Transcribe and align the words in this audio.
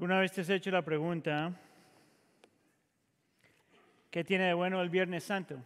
¿Alguna 0.00 0.20
vez 0.20 0.32
te 0.32 0.40
has 0.40 0.48
hecho 0.48 0.70
la 0.70 0.80
pregunta, 0.80 1.52
¿qué 4.10 4.24
tiene 4.24 4.46
de 4.46 4.54
bueno 4.54 4.80
el 4.80 4.88
Viernes 4.88 5.24
Santo? 5.24 5.62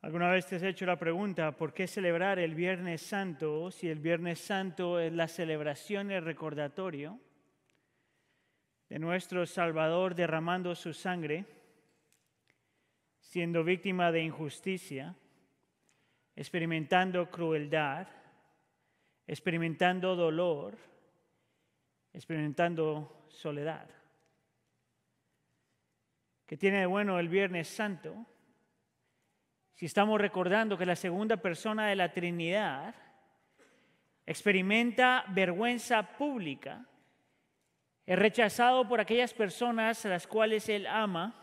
¿Alguna 0.00 0.28
vez 0.32 0.48
te 0.48 0.56
has 0.56 0.64
hecho 0.64 0.86
la 0.86 0.98
pregunta, 0.98 1.52
¿por 1.52 1.72
qué 1.72 1.86
celebrar 1.86 2.40
el 2.40 2.56
Viernes 2.56 3.02
Santo 3.02 3.70
si 3.70 3.88
el 3.88 4.00
Viernes 4.00 4.40
Santo 4.40 4.98
es 4.98 5.12
la 5.12 5.28
celebración 5.28 6.10
el 6.10 6.24
recordatorio 6.24 7.20
de 8.88 8.98
nuestro 8.98 9.46
Salvador 9.46 10.16
derramando 10.16 10.74
su 10.74 10.92
sangre, 10.92 11.44
siendo 13.20 13.62
víctima 13.62 14.10
de 14.10 14.24
injusticia, 14.24 15.14
experimentando 16.34 17.30
crueldad, 17.30 18.08
experimentando 19.28 20.16
dolor, 20.16 20.89
experimentando 22.12 23.26
soledad. 23.28 23.88
¿Qué 26.46 26.56
tiene 26.56 26.80
de 26.80 26.86
bueno 26.86 27.18
el 27.18 27.28
Viernes 27.28 27.68
Santo? 27.68 28.26
Si 29.74 29.86
estamos 29.86 30.20
recordando 30.20 30.76
que 30.76 30.84
la 30.84 30.96
segunda 30.96 31.36
persona 31.36 31.86
de 31.86 31.96
la 31.96 32.12
Trinidad 32.12 32.94
experimenta 34.26 35.24
vergüenza 35.28 36.02
pública, 36.16 36.84
es 38.04 38.18
rechazado 38.18 38.86
por 38.88 39.00
aquellas 39.00 39.32
personas 39.32 40.04
a 40.04 40.08
las 40.08 40.26
cuales 40.26 40.68
él 40.68 40.86
ama, 40.86 41.34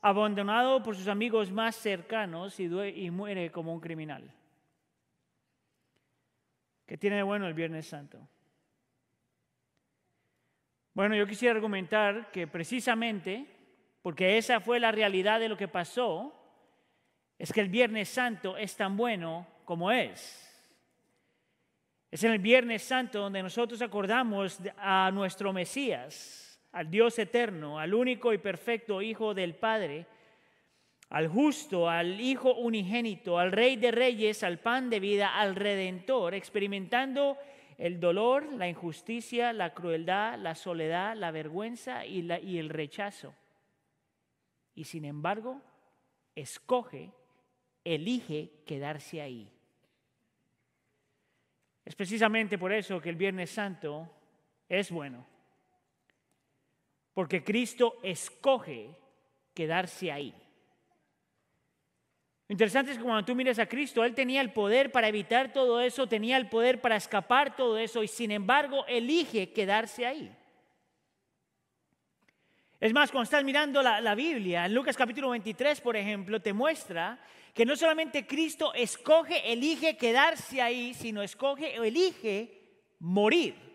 abandonado 0.00 0.82
por 0.82 0.94
sus 0.94 1.08
amigos 1.08 1.50
más 1.50 1.74
cercanos 1.74 2.60
y, 2.60 2.64
y 2.64 3.10
muere 3.10 3.50
como 3.50 3.74
un 3.74 3.80
criminal. 3.80 4.32
¿Qué 6.86 6.96
tiene 6.96 7.16
de 7.16 7.22
bueno 7.22 7.46
el 7.46 7.54
Viernes 7.54 7.86
Santo? 7.86 8.28
Bueno, 10.94 11.16
yo 11.16 11.26
quisiera 11.26 11.56
argumentar 11.56 12.30
que 12.30 12.46
precisamente, 12.46 13.46
porque 14.00 14.38
esa 14.38 14.60
fue 14.60 14.78
la 14.78 14.92
realidad 14.92 15.40
de 15.40 15.48
lo 15.48 15.56
que 15.56 15.66
pasó, 15.66 16.32
es 17.36 17.52
que 17.52 17.60
el 17.60 17.68
Viernes 17.68 18.08
Santo 18.08 18.56
es 18.56 18.76
tan 18.76 18.96
bueno 18.96 19.44
como 19.64 19.90
es. 19.90 20.40
Es 22.12 22.22
en 22.22 22.30
el 22.30 22.38
Viernes 22.38 22.84
Santo 22.84 23.18
donde 23.18 23.42
nosotros 23.42 23.82
acordamos 23.82 24.60
a 24.78 25.10
nuestro 25.12 25.52
Mesías, 25.52 26.62
al 26.70 26.88
Dios 26.88 27.18
eterno, 27.18 27.80
al 27.80 27.92
único 27.92 28.32
y 28.32 28.38
perfecto 28.38 29.02
Hijo 29.02 29.34
del 29.34 29.56
Padre, 29.56 30.06
al 31.08 31.26
justo, 31.26 31.90
al 31.90 32.20
Hijo 32.20 32.54
unigénito, 32.54 33.36
al 33.36 33.50
Rey 33.50 33.74
de 33.74 33.90
Reyes, 33.90 34.44
al 34.44 34.60
pan 34.60 34.90
de 34.90 35.00
vida, 35.00 35.40
al 35.40 35.56
Redentor, 35.56 36.34
experimentando 36.34 37.36
el 37.78 38.00
dolor, 38.00 38.52
la 38.52 38.68
injusticia, 38.68 39.52
la 39.52 39.74
crueldad, 39.74 40.38
la 40.38 40.54
soledad, 40.54 41.16
la 41.16 41.30
vergüenza 41.30 42.06
y, 42.06 42.30
y 42.42 42.58
el 42.58 42.68
rechazo. 42.68 43.34
Y 44.74 44.84
sin 44.84 45.04
embargo, 45.04 45.60
escoge, 46.34 47.12
elige 47.84 48.62
quedarse 48.66 49.20
ahí. 49.20 49.50
Es 51.84 51.94
precisamente 51.94 52.58
por 52.58 52.72
eso 52.72 53.00
que 53.00 53.10
el 53.10 53.16
Viernes 53.16 53.50
Santo 53.50 54.08
es 54.68 54.90
bueno. 54.90 55.26
Porque 57.12 57.44
Cristo 57.44 57.98
escoge 58.02 58.96
quedarse 59.52 60.10
ahí. 60.10 60.34
Interesante 62.48 62.92
es 62.92 62.98
que 62.98 63.04
cuando 63.04 63.24
tú 63.24 63.34
miras 63.34 63.58
a 63.58 63.66
Cristo, 63.66 64.04
Él 64.04 64.14
tenía 64.14 64.42
el 64.42 64.52
poder 64.52 64.92
para 64.92 65.08
evitar 65.08 65.52
todo 65.52 65.80
eso, 65.80 66.06
tenía 66.06 66.36
el 66.36 66.48
poder 66.48 66.80
para 66.80 66.96
escapar 66.96 67.56
todo 67.56 67.78
eso 67.78 68.02
y 68.02 68.08
sin 68.08 68.30
embargo 68.30 68.84
elige 68.86 69.52
quedarse 69.52 70.06
ahí. 70.06 70.30
Es 72.80 72.92
más, 72.92 73.10
cuando 73.10 73.24
estás 73.24 73.44
mirando 73.44 73.80
la, 73.82 74.00
la 74.02 74.14
Biblia, 74.14 74.66
en 74.66 74.74
Lucas 74.74 74.94
capítulo 74.94 75.30
23, 75.30 75.80
por 75.80 75.96
ejemplo, 75.96 76.42
te 76.42 76.52
muestra 76.52 77.18
que 77.54 77.64
no 77.64 77.76
solamente 77.76 78.26
Cristo 78.26 78.74
escoge, 78.74 79.50
elige 79.50 79.96
quedarse 79.96 80.60
ahí, 80.60 80.92
sino 80.92 81.22
escoge 81.22 81.80
o 81.80 81.84
elige 81.84 82.60
morir. 82.98 83.73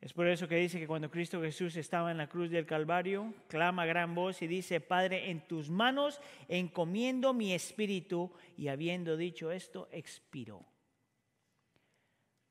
Es 0.00 0.14
por 0.14 0.26
eso 0.26 0.48
que 0.48 0.56
dice 0.56 0.78
que 0.80 0.86
cuando 0.86 1.10
Cristo 1.10 1.42
Jesús 1.42 1.76
estaba 1.76 2.10
en 2.10 2.16
la 2.16 2.28
cruz 2.28 2.50
del 2.50 2.64
Calvario, 2.64 3.34
clama 3.48 3.84
gran 3.84 4.14
voz 4.14 4.40
y 4.40 4.46
dice, 4.46 4.80
Padre, 4.80 5.30
en 5.30 5.46
tus 5.46 5.68
manos 5.68 6.20
encomiendo 6.48 7.34
mi 7.34 7.52
espíritu, 7.52 8.32
y 8.56 8.68
habiendo 8.68 9.18
dicho 9.18 9.52
esto, 9.52 9.88
expiró. 9.92 10.64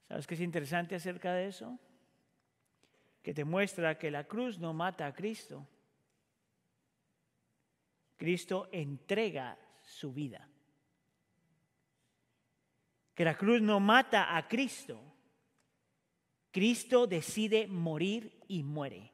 ¿Sabes 0.08 0.28
qué 0.28 0.36
es 0.36 0.42
interesante 0.42 0.96
acerca 0.96 1.34
de 1.34 1.48
eso? 1.48 1.80
Que 3.24 3.34
te 3.34 3.46
muestra 3.46 3.98
que 3.98 4.12
la 4.12 4.26
cruz 4.26 4.60
no 4.60 4.74
mata 4.74 5.08
a 5.08 5.14
Cristo, 5.14 5.68
Cristo 8.18 8.70
entrega 8.72 9.58
su 9.82 10.14
vida. 10.14 10.48
Que 13.16 13.24
la 13.24 13.36
cruz 13.36 13.62
no 13.62 13.80
mata 13.80 14.36
a 14.36 14.48
Cristo. 14.48 15.09
Cristo 16.52 17.08
decide 17.08 17.68
morir 17.68 18.44
y 18.48 18.64
muere. 18.64 19.12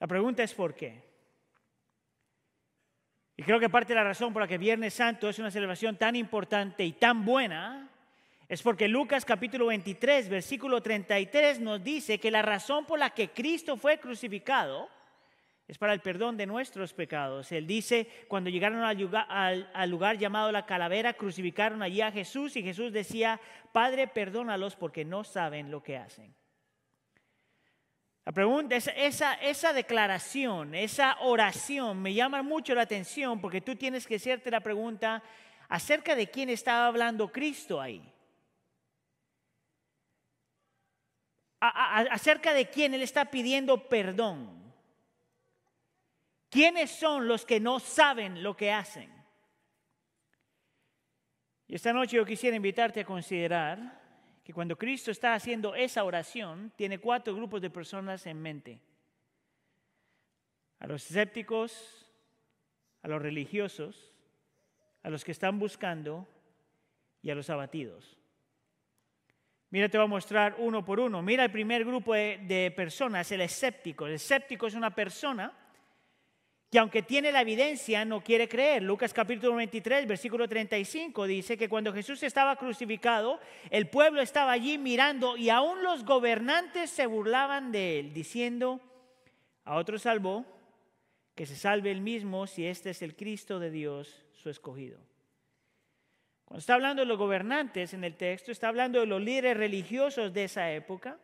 La 0.00 0.06
pregunta 0.06 0.42
es 0.42 0.52
por 0.52 0.74
qué. 0.74 1.02
Y 3.36 3.42
creo 3.42 3.58
que 3.58 3.68
parte 3.68 3.92
de 3.92 3.96
la 3.96 4.04
razón 4.04 4.32
por 4.32 4.42
la 4.42 4.48
que 4.48 4.58
Viernes 4.58 4.94
Santo 4.94 5.28
es 5.28 5.38
una 5.38 5.50
celebración 5.50 5.96
tan 5.96 6.14
importante 6.14 6.84
y 6.84 6.92
tan 6.92 7.24
buena 7.24 7.90
es 8.48 8.62
porque 8.62 8.88
Lucas 8.88 9.24
capítulo 9.24 9.66
23, 9.66 10.28
versículo 10.28 10.82
33 10.82 11.60
nos 11.60 11.82
dice 11.82 12.18
que 12.18 12.30
la 12.30 12.42
razón 12.42 12.84
por 12.84 12.98
la 12.98 13.10
que 13.10 13.30
Cristo 13.30 13.76
fue 13.76 13.98
crucificado 13.98 14.88
es 15.66 15.78
para 15.78 15.94
el 15.94 16.00
perdón 16.00 16.36
de 16.36 16.46
nuestros 16.46 16.92
pecados. 16.92 17.50
Él 17.50 17.66
dice, 17.66 18.06
cuando 18.28 18.50
llegaron 18.50 18.82
al 18.84 19.90
lugar, 19.90 20.18
llamado 20.18 20.52
la 20.52 20.66
calavera, 20.66 21.14
crucificaron 21.14 21.82
allí 21.82 22.02
a 22.02 22.12
Jesús 22.12 22.56
y 22.56 22.62
Jesús 22.62 22.92
decía, 22.92 23.40
Padre, 23.72 24.06
perdónalos 24.06 24.76
porque 24.76 25.04
no 25.04 25.24
saben 25.24 25.70
lo 25.70 25.82
que 25.82 25.96
hacen. 25.96 26.34
La 28.26 28.32
pregunta 28.32 28.76
es, 28.76 28.90
esa, 28.96 29.34
esa 29.34 29.72
declaración, 29.72 30.74
esa 30.74 31.16
oración 31.20 32.00
me 32.00 32.14
llama 32.14 32.42
mucho 32.42 32.74
la 32.74 32.82
atención 32.82 33.40
porque 33.40 33.60
tú 33.60 33.76
tienes 33.76 34.06
que 34.06 34.16
hacerte 34.16 34.50
la 34.50 34.60
pregunta 34.60 35.22
acerca 35.68 36.14
de 36.14 36.30
quién 36.30 36.50
estaba 36.50 36.86
hablando 36.86 37.32
Cristo 37.32 37.80
ahí. 37.80 38.10
acerca 41.66 42.52
de 42.52 42.68
quién 42.68 42.92
Él 42.92 43.02
está 43.02 43.30
pidiendo 43.30 43.88
perdón. 43.88 44.63
¿Quiénes 46.54 46.92
son 46.92 47.26
los 47.26 47.44
que 47.44 47.58
no 47.58 47.80
saben 47.80 48.40
lo 48.40 48.56
que 48.56 48.70
hacen? 48.70 49.10
Y 51.66 51.74
esta 51.74 51.92
noche 51.92 52.16
yo 52.16 52.24
quisiera 52.24 52.54
invitarte 52.54 53.00
a 53.00 53.04
considerar 53.04 54.00
que 54.44 54.54
cuando 54.54 54.78
Cristo 54.78 55.10
está 55.10 55.34
haciendo 55.34 55.74
esa 55.74 56.04
oración, 56.04 56.72
tiene 56.76 57.00
cuatro 57.00 57.34
grupos 57.34 57.60
de 57.60 57.70
personas 57.70 58.24
en 58.28 58.40
mente. 58.40 58.80
A 60.78 60.86
los 60.86 61.04
escépticos, 61.04 62.08
a 63.02 63.08
los 63.08 63.20
religiosos, 63.20 64.12
a 65.02 65.10
los 65.10 65.24
que 65.24 65.32
están 65.32 65.58
buscando 65.58 66.24
y 67.20 67.30
a 67.30 67.34
los 67.34 67.50
abatidos. 67.50 68.16
Mira, 69.70 69.88
te 69.88 69.98
voy 69.98 70.04
a 70.04 70.08
mostrar 70.08 70.54
uno 70.58 70.84
por 70.84 71.00
uno. 71.00 71.20
Mira 71.20 71.46
el 71.46 71.50
primer 71.50 71.84
grupo 71.84 72.14
de, 72.14 72.38
de 72.46 72.70
personas, 72.70 73.32
el 73.32 73.40
escéptico. 73.40 74.06
El 74.06 74.12
escéptico 74.12 74.68
es 74.68 74.74
una 74.74 74.94
persona 74.94 75.52
que 76.74 76.80
aunque 76.80 77.02
tiene 77.02 77.30
la 77.30 77.42
evidencia, 77.42 78.04
no 78.04 78.20
quiere 78.20 78.48
creer. 78.48 78.82
Lucas 78.82 79.14
capítulo 79.14 79.54
23, 79.54 80.08
versículo 80.08 80.48
35 80.48 81.24
dice 81.28 81.56
que 81.56 81.68
cuando 81.68 81.92
Jesús 81.92 82.20
estaba 82.24 82.56
crucificado, 82.56 83.38
el 83.70 83.86
pueblo 83.86 84.20
estaba 84.20 84.50
allí 84.50 84.76
mirando 84.76 85.36
y 85.36 85.50
aún 85.50 85.84
los 85.84 86.04
gobernantes 86.04 86.90
se 86.90 87.06
burlaban 87.06 87.70
de 87.70 88.00
él, 88.00 88.12
diciendo, 88.12 88.80
a 89.62 89.76
otro 89.76 90.00
salvó, 90.00 90.44
que 91.36 91.46
se 91.46 91.54
salve 91.54 91.92
él 91.92 92.00
mismo 92.00 92.48
si 92.48 92.66
este 92.66 92.90
es 92.90 93.02
el 93.02 93.14
Cristo 93.14 93.60
de 93.60 93.70
Dios, 93.70 94.24
su 94.32 94.50
escogido. 94.50 94.98
Cuando 96.44 96.58
está 96.58 96.74
hablando 96.74 97.02
de 97.02 97.06
los 97.06 97.18
gobernantes 97.18 97.94
en 97.94 98.02
el 98.02 98.16
texto, 98.16 98.50
está 98.50 98.66
hablando 98.66 98.98
de 98.98 99.06
los 99.06 99.22
líderes 99.22 99.56
religiosos 99.56 100.32
de 100.32 100.42
esa 100.42 100.72
época 100.72 101.20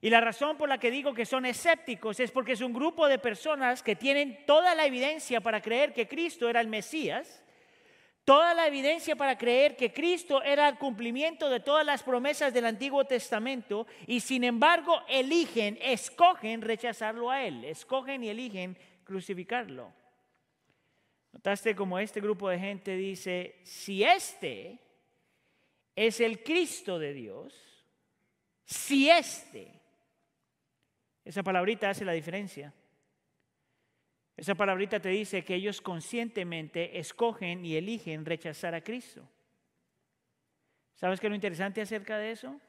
y 0.00 0.10
la 0.10 0.20
razón 0.20 0.56
por 0.56 0.68
la 0.68 0.78
que 0.78 0.90
digo 0.90 1.14
que 1.14 1.24
son 1.24 1.46
escépticos 1.46 2.20
es 2.20 2.30
porque 2.30 2.52
es 2.52 2.60
un 2.60 2.72
grupo 2.72 3.08
de 3.08 3.18
personas 3.18 3.82
que 3.82 3.96
tienen 3.96 4.44
toda 4.46 4.74
la 4.74 4.86
evidencia 4.86 5.40
para 5.40 5.62
creer 5.62 5.94
que 5.94 6.06
Cristo 6.06 6.48
era 6.48 6.60
el 6.60 6.68
Mesías, 6.68 7.42
toda 8.24 8.54
la 8.54 8.66
evidencia 8.66 9.16
para 9.16 9.38
creer 9.38 9.76
que 9.76 9.92
Cristo 9.92 10.42
era 10.42 10.68
el 10.68 10.76
cumplimiento 10.78 11.48
de 11.48 11.60
todas 11.60 11.86
las 11.86 12.02
promesas 12.02 12.52
del 12.52 12.66
Antiguo 12.66 13.04
Testamento 13.04 13.86
y 14.06 14.20
sin 14.20 14.44
embargo 14.44 15.00
eligen, 15.08 15.78
escogen 15.80 16.60
rechazarlo 16.60 17.30
a 17.30 17.44
Él, 17.44 17.64
escogen 17.64 18.22
y 18.24 18.28
eligen 18.28 18.76
crucificarlo. 19.04 19.92
Notaste 21.32 21.76
como 21.76 21.98
este 21.98 22.20
grupo 22.20 22.48
de 22.48 22.58
gente 22.58 22.96
dice, 22.96 23.60
si 23.62 24.02
este 24.02 24.78
es 25.94 26.20
el 26.20 26.42
Cristo 26.42 26.98
de 26.98 27.12
Dios, 27.14 27.54
si 28.64 29.08
éste, 29.08 29.80
esa 31.26 31.42
palabrita 31.42 31.90
hace 31.90 32.04
la 32.04 32.12
diferencia. 32.12 32.72
Esa 34.36 34.54
palabrita 34.54 35.00
te 35.00 35.08
dice 35.08 35.44
que 35.44 35.56
ellos 35.56 35.80
conscientemente 35.80 37.00
escogen 37.00 37.64
y 37.64 37.74
eligen 37.74 38.24
rechazar 38.24 38.76
a 38.76 38.80
Cristo. 38.80 39.28
¿Sabes 40.94 41.18
qué 41.18 41.26
es 41.26 41.30
lo 41.30 41.34
interesante 41.34 41.80
acerca 41.80 42.16
de 42.16 42.30
eso? 42.30 42.60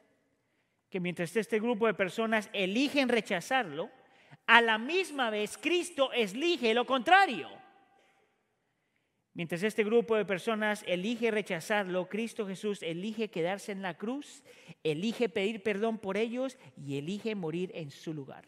Que 0.89 0.99
mientras 0.99 1.35
este 1.35 1.59
grupo 1.59 1.85
de 1.85 1.93
personas 1.93 2.49
eligen 2.51 3.09
rechazarlo, 3.09 3.91
a 4.47 4.59
la 4.61 4.79
misma 4.79 5.29
vez 5.29 5.55
Cristo 5.55 6.11
elige 6.11 6.73
lo 6.73 6.87
contrario. 6.87 7.49
Mientras 9.37 9.61
este 9.61 9.83
grupo 9.83 10.15
de 10.15 10.25
personas 10.25 10.83
elige 10.87 11.29
rechazarlo, 11.29 12.09
Cristo 12.09 12.47
Jesús 12.47 12.81
elige 12.81 13.29
quedarse 13.29 13.71
en 13.71 13.83
la 13.83 13.95
cruz, 13.95 14.43
elige 14.83 15.29
pedir 15.29 15.61
perdón 15.61 15.99
por 15.99 16.17
ellos 16.17 16.57
y 16.75 16.97
elige 16.97 17.35
morir 17.35 17.69
en 17.75 17.91
su 17.91 18.15
lugar. 18.15 18.45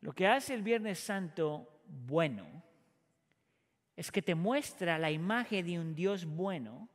Lo 0.00 0.12
que 0.12 0.28
hace 0.28 0.54
el 0.54 0.62
Viernes 0.62 1.00
Santo 1.00 1.80
bueno 1.88 2.62
es 3.96 4.12
que 4.12 4.22
te 4.22 4.36
muestra 4.36 4.96
la 4.96 5.10
imagen 5.10 5.66
de 5.66 5.80
un 5.80 5.96
Dios 5.96 6.24
bueno 6.24 6.88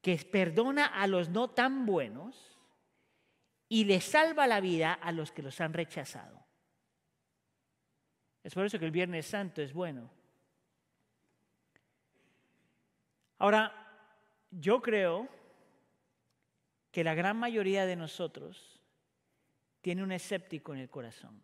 que 0.00 0.16
perdona 0.18 0.86
a 0.86 1.08
los 1.08 1.28
no 1.28 1.50
tan 1.50 1.86
buenos 1.86 2.56
y 3.68 3.82
le 3.82 4.00
salva 4.00 4.46
la 4.46 4.60
vida 4.60 4.92
a 4.92 5.10
los 5.10 5.32
que 5.32 5.42
los 5.42 5.60
han 5.60 5.72
rechazado. 5.72 6.51
Es 8.42 8.54
por 8.54 8.64
eso 8.64 8.78
que 8.78 8.84
el 8.84 8.90
Viernes 8.90 9.26
Santo 9.26 9.62
es 9.62 9.72
bueno. 9.72 10.10
Ahora, 13.38 13.72
yo 14.50 14.80
creo 14.82 15.28
que 16.90 17.02
la 17.02 17.14
gran 17.14 17.36
mayoría 17.36 17.86
de 17.86 17.96
nosotros 17.96 18.80
tiene 19.80 20.02
un 20.02 20.12
escéptico 20.12 20.72
en 20.72 20.80
el 20.80 20.90
corazón. 20.90 21.42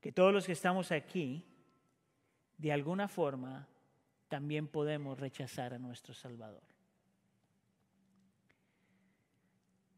Que 0.00 0.12
todos 0.12 0.32
los 0.32 0.46
que 0.46 0.52
estamos 0.52 0.92
aquí, 0.92 1.44
de 2.56 2.72
alguna 2.72 3.08
forma, 3.08 3.66
también 4.28 4.68
podemos 4.68 5.18
rechazar 5.18 5.74
a 5.74 5.78
nuestro 5.78 6.14
Salvador. 6.14 6.62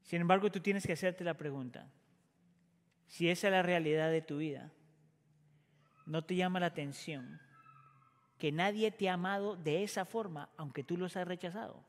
Sin 0.03 0.21
embargo, 0.21 0.51
tú 0.51 0.61
tienes 0.61 0.87
que 0.87 0.93
hacerte 0.93 1.23
la 1.25 1.37
pregunta, 1.37 1.87
si 3.13 3.29
esa 3.29 3.49
es 3.49 3.53
la 3.53 3.61
realidad 3.61 4.11
de 4.11 4.23
tu 4.23 4.39
vida, 4.39 4.73
no 6.07 6.25
te 6.25 6.35
llama 6.35 6.61
la 6.61 6.67
atención 6.67 7.39
que 8.39 8.51
nadie 8.51 8.91
te 8.91 9.11
ha 9.11 9.13
amado 9.13 9.55
de 9.55 9.85
esa 9.85 10.07
forma, 10.07 10.49
aunque 10.57 10.83
tú 10.83 10.97
los 10.97 11.15
has 11.19 11.29
rechazado. 11.29 11.85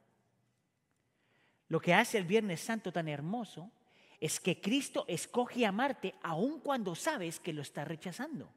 Lo 1.69 1.79
que 1.79 1.93
hace 1.93 2.17
el 2.17 2.25
Viernes 2.25 2.59
Santo 2.59 2.91
tan 2.91 3.07
hermoso 3.07 3.71
es 4.19 4.37
que 4.37 4.59
Cristo 4.59 5.05
escoge 5.07 5.65
amarte 5.65 6.13
aun 6.23 6.59
cuando 6.59 6.93
sabes 6.93 7.39
que 7.39 7.53
lo 7.53 7.61
está 7.61 7.85
rechazando. 7.85 8.51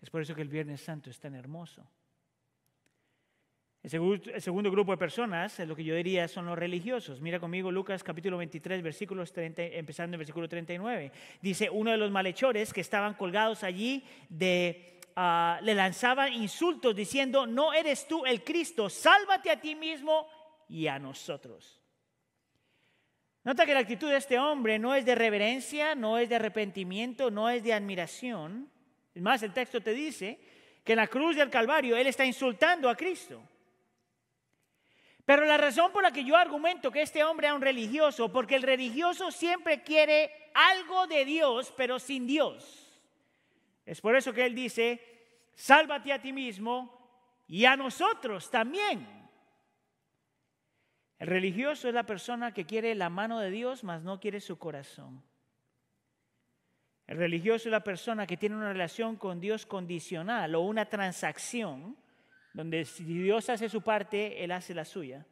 Es 0.00 0.08
por 0.08 0.22
eso 0.22 0.34
que 0.34 0.40
el 0.40 0.48
Viernes 0.48 0.80
Santo 0.80 1.10
es 1.10 1.20
tan 1.20 1.34
hermoso. 1.34 1.86
El 3.82 3.90
segundo, 4.40 4.70
grupo 4.70 4.92
de 4.92 4.96
personas, 4.96 5.58
lo 5.58 5.74
que 5.74 5.82
yo 5.82 5.96
diría, 5.96 6.28
son 6.28 6.46
los 6.46 6.56
religiosos. 6.56 7.20
Mira 7.20 7.40
conmigo 7.40 7.72
Lucas 7.72 8.04
capítulo 8.04 8.36
23, 8.36 8.80
versículos 8.80 9.32
30, 9.32 9.60
empezando 9.60 10.14
en 10.14 10.20
versículo 10.20 10.48
39. 10.48 11.10
Dice, 11.40 11.68
uno 11.68 11.90
de 11.90 11.96
los 11.96 12.12
malhechores 12.12 12.72
que 12.72 12.80
estaban 12.80 13.14
colgados 13.14 13.64
allí 13.64 14.04
de, 14.28 15.00
ah, 15.16 15.58
le 15.62 15.74
lanzaban 15.74 16.32
insultos 16.32 16.94
diciendo, 16.94 17.44
no 17.44 17.72
eres 17.72 18.06
tú 18.06 18.24
el 18.24 18.44
Cristo, 18.44 18.88
sálvate 18.88 19.50
a 19.50 19.60
ti 19.60 19.74
mismo 19.74 20.28
y 20.68 20.86
a 20.86 21.00
nosotros. 21.00 21.82
Nota 23.42 23.66
que 23.66 23.74
la 23.74 23.80
actitud 23.80 24.08
de 24.08 24.18
este 24.18 24.38
hombre 24.38 24.78
no 24.78 24.94
es 24.94 25.04
de 25.04 25.16
reverencia, 25.16 25.96
no 25.96 26.18
es 26.18 26.28
de 26.28 26.36
arrepentimiento, 26.36 27.32
no 27.32 27.50
es 27.50 27.64
de 27.64 27.72
admiración. 27.72 28.70
Es 29.12 29.22
más, 29.22 29.42
el 29.42 29.52
texto 29.52 29.80
te 29.80 29.92
dice 29.92 30.38
que 30.84 30.92
en 30.92 30.98
la 30.98 31.08
cruz 31.08 31.34
del 31.34 31.50
Calvario 31.50 31.96
él 31.96 32.06
está 32.06 32.24
insultando 32.24 32.88
a 32.88 32.94
Cristo. 32.94 33.42
Pero 35.24 35.46
la 35.46 35.56
razón 35.56 35.92
por 35.92 36.02
la 36.02 36.12
que 36.12 36.24
yo 36.24 36.36
argumento 36.36 36.90
que 36.90 37.02
este 37.02 37.22
hombre 37.22 37.46
era 37.46 37.54
un 37.54 37.62
religioso, 37.62 38.32
porque 38.32 38.56
el 38.56 38.62
religioso 38.62 39.30
siempre 39.30 39.82
quiere 39.82 40.30
algo 40.54 41.06
de 41.06 41.24
Dios, 41.24 41.72
pero 41.76 41.98
sin 41.98 42.26
Dios. 42.26 42.90
Es 43.86 44.00
por 44.00 44.16
eso 44.16 44.32
que 44.32 44.44
él 44.44 44.54
dice, 44.54 45.00
sálvate 45.54 46.12
a 46.12 46.20
ti 46.20 46.32
mismo 46.32 46.98
y 47.46 47.64
a 47.64 47.76
nosotros 47.76 48.50
también. 48.50 49.06
El 51.18 51.28
religioso 51.28 51.86
es 51.86 51.94
la 51.94 52.04
persona 52.04 52.52
que 52.52 52.66
quiere 52.66 52.94
la 52.96 53.08
mano 53.08 53.38
de 53.38 53.50
Dios, 53.50 53.84
mas 53.84 54.02
no 54.02 54.18
quiere 54.18 54.40
su 54.40 54.58
corazón. 54.58 55.22
El 57.06 57.18
religioso 57.18 57.68
es 57.68 57.72
la 57.72 57.84
persona 57.84 58.26
que 58.26 58.36
tiene 58.36 58.56
una 58.56 58.72
relación 58.72 59.16
con 59.16 59.38
Dios 59.38 59.66
condicional 59.66 60.54
o 60.56 60.62
una 60.62 60.86
transacción 60.86 61.96
donde 62.52 62.84
si 62.84 63.04
Dios 63.04 63.48
hace 63.48 63.68
su 63.68 63.82
parte, 63.82 64.42
Él 64.44 64.52
hace 64.52 64.74
la 64.74 64.84
suya. 64.84 65.26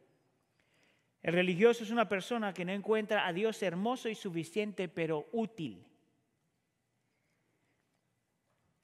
El 1.21 1.33
religioso 1.33 1.83
es 1.83 1.91
una 1.91 2.09
persona 2.09 2.53
que 2.53 2.65
no 2.65 2.71
encuentra 2.71 3.27
a 3.27 3.33
Dios 3.33 3.61
hermoso 3.61 4.09
y 4.09 4.15
suficiente, 4.15 4.87
pero 4.87 5.27
útil. 5.31 5.85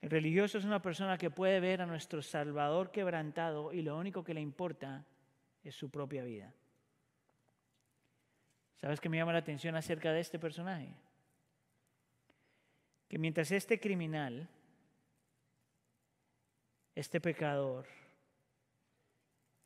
El 0.02 0.12
religioso 0.12 0.60
es 0.60 0.66
una 0.66 0.82
persona 0.82 1.18
que 1.18 1.32
puede 1.32 1.60
ver 1.60 1.82
a 1.82 1.88
nuestro 1.88 2.22
Salvador 2.22 2.92
quebrantado 2.92 3.74
y 3.74 3.82
lo 3.82 3.98
único 3.98 4.24
que 4.24 4.36
le 4.36 4.42
importa 4.42 5.04
es 5.64 5.74
su 5.76 5.90
propia 5.90 6.24
vida. 6.24 6.54
¿Sabes 8.76 9.02
qué 9.02 9.10
me 9.10 9.18
llama 9.18 9.34
la 9.34 9.40
atención 9.40 9.76
acerca 9.76 10.14
de 10.14 10.20
este 10.20 10.38
personaje? 10.38 10.94
Que 13.10 13.18
mientras 13.18 13.52
este 13.52 13.80
criminal, 13.80 14.48
este 16.94 17.20
pecador, 17.20 17.88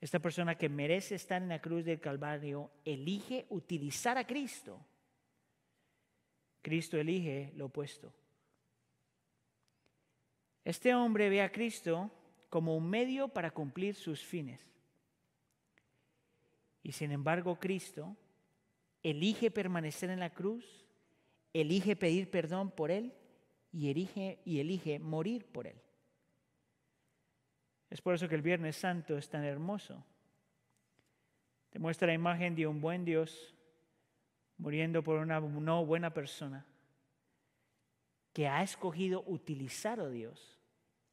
esta 0.01 0.19
persona 0.19 0.55
que 0.57 0.67
merece 0.67 1.13
estar 1.13 1.39
en 1.39 1.49
la 1.49 1.61
cruz 1.61 1.85
del 1.85 2.01
Calvario 2.01 2.71
elige 2.83 3.45
utilizar 3.49 4.17
a 4.17 4.25
Cristo. 4.25 4.83
Cristo 6.63 6.97
elige 6.97 7.53
lo 7.55 7.67
opuesto. 7.67 8.11
Este 10.65 10.95
hombre 10.95 11.29
ve 11.29 11.43
a 11.43 11.51
Cristo 11.51 12.11
como 12.49 12.75
un 12.75 12.89
medio 12.89 13.27
para 13.27 13.51
cumplir 13.51 13.93
sus 13.93 14.21
fines. 14.21 14.67
Y 16.81 16.91
sin 16.93 17.11
embargo 17.11 17.59
Cristo 17.59 18.17
elige 19.03 19.51
permanecer 19.51 20.09
en 20.09 20.19
la 20.19 20.31
cruz, 20.31 20.83
elige 21.53 21.95
pedir 21.95 22.31
perdón 22.31 22.71
por 22.71 22.89
él 22.89 23.13
y 23.71 23.91
elige, 23.91 24.39
y 24.45 24.59
elige 24.59 24.97
morir 24.97 25.45
por 25.45 25.67
él. 25.67 25.79
Es 27.91 28.01
por 28.01 28.15
eso 28.15 28.29
que 28.29 28.35
el 28.35 28.41
Viernes 28.41 28.77
Santo 28.77 29.17
es 29.17 29.29
tan 29.29 29.43
hermoso. 29.43 30.01
Te 31.69 31.77
muestra 31.77 32.07
la 32.07 32.13
imagen 32.13 32.55
de 32.55 32.65
un 32.65 32.79
buen 32.79 33.03
Dios 33.03 33.53
muriendo 34.57 35.03
por 35.03 35.19
una 35.19 35.41
no 35.41 35.85
buena 35.85 36.13
persona 36.13 36.65
que 38.31 38.47
ha 38.47 38.63
escogido 38.63 39.23
utilizar 39.27 39.99
a 39.99 40.07
Dios 40.09 40.57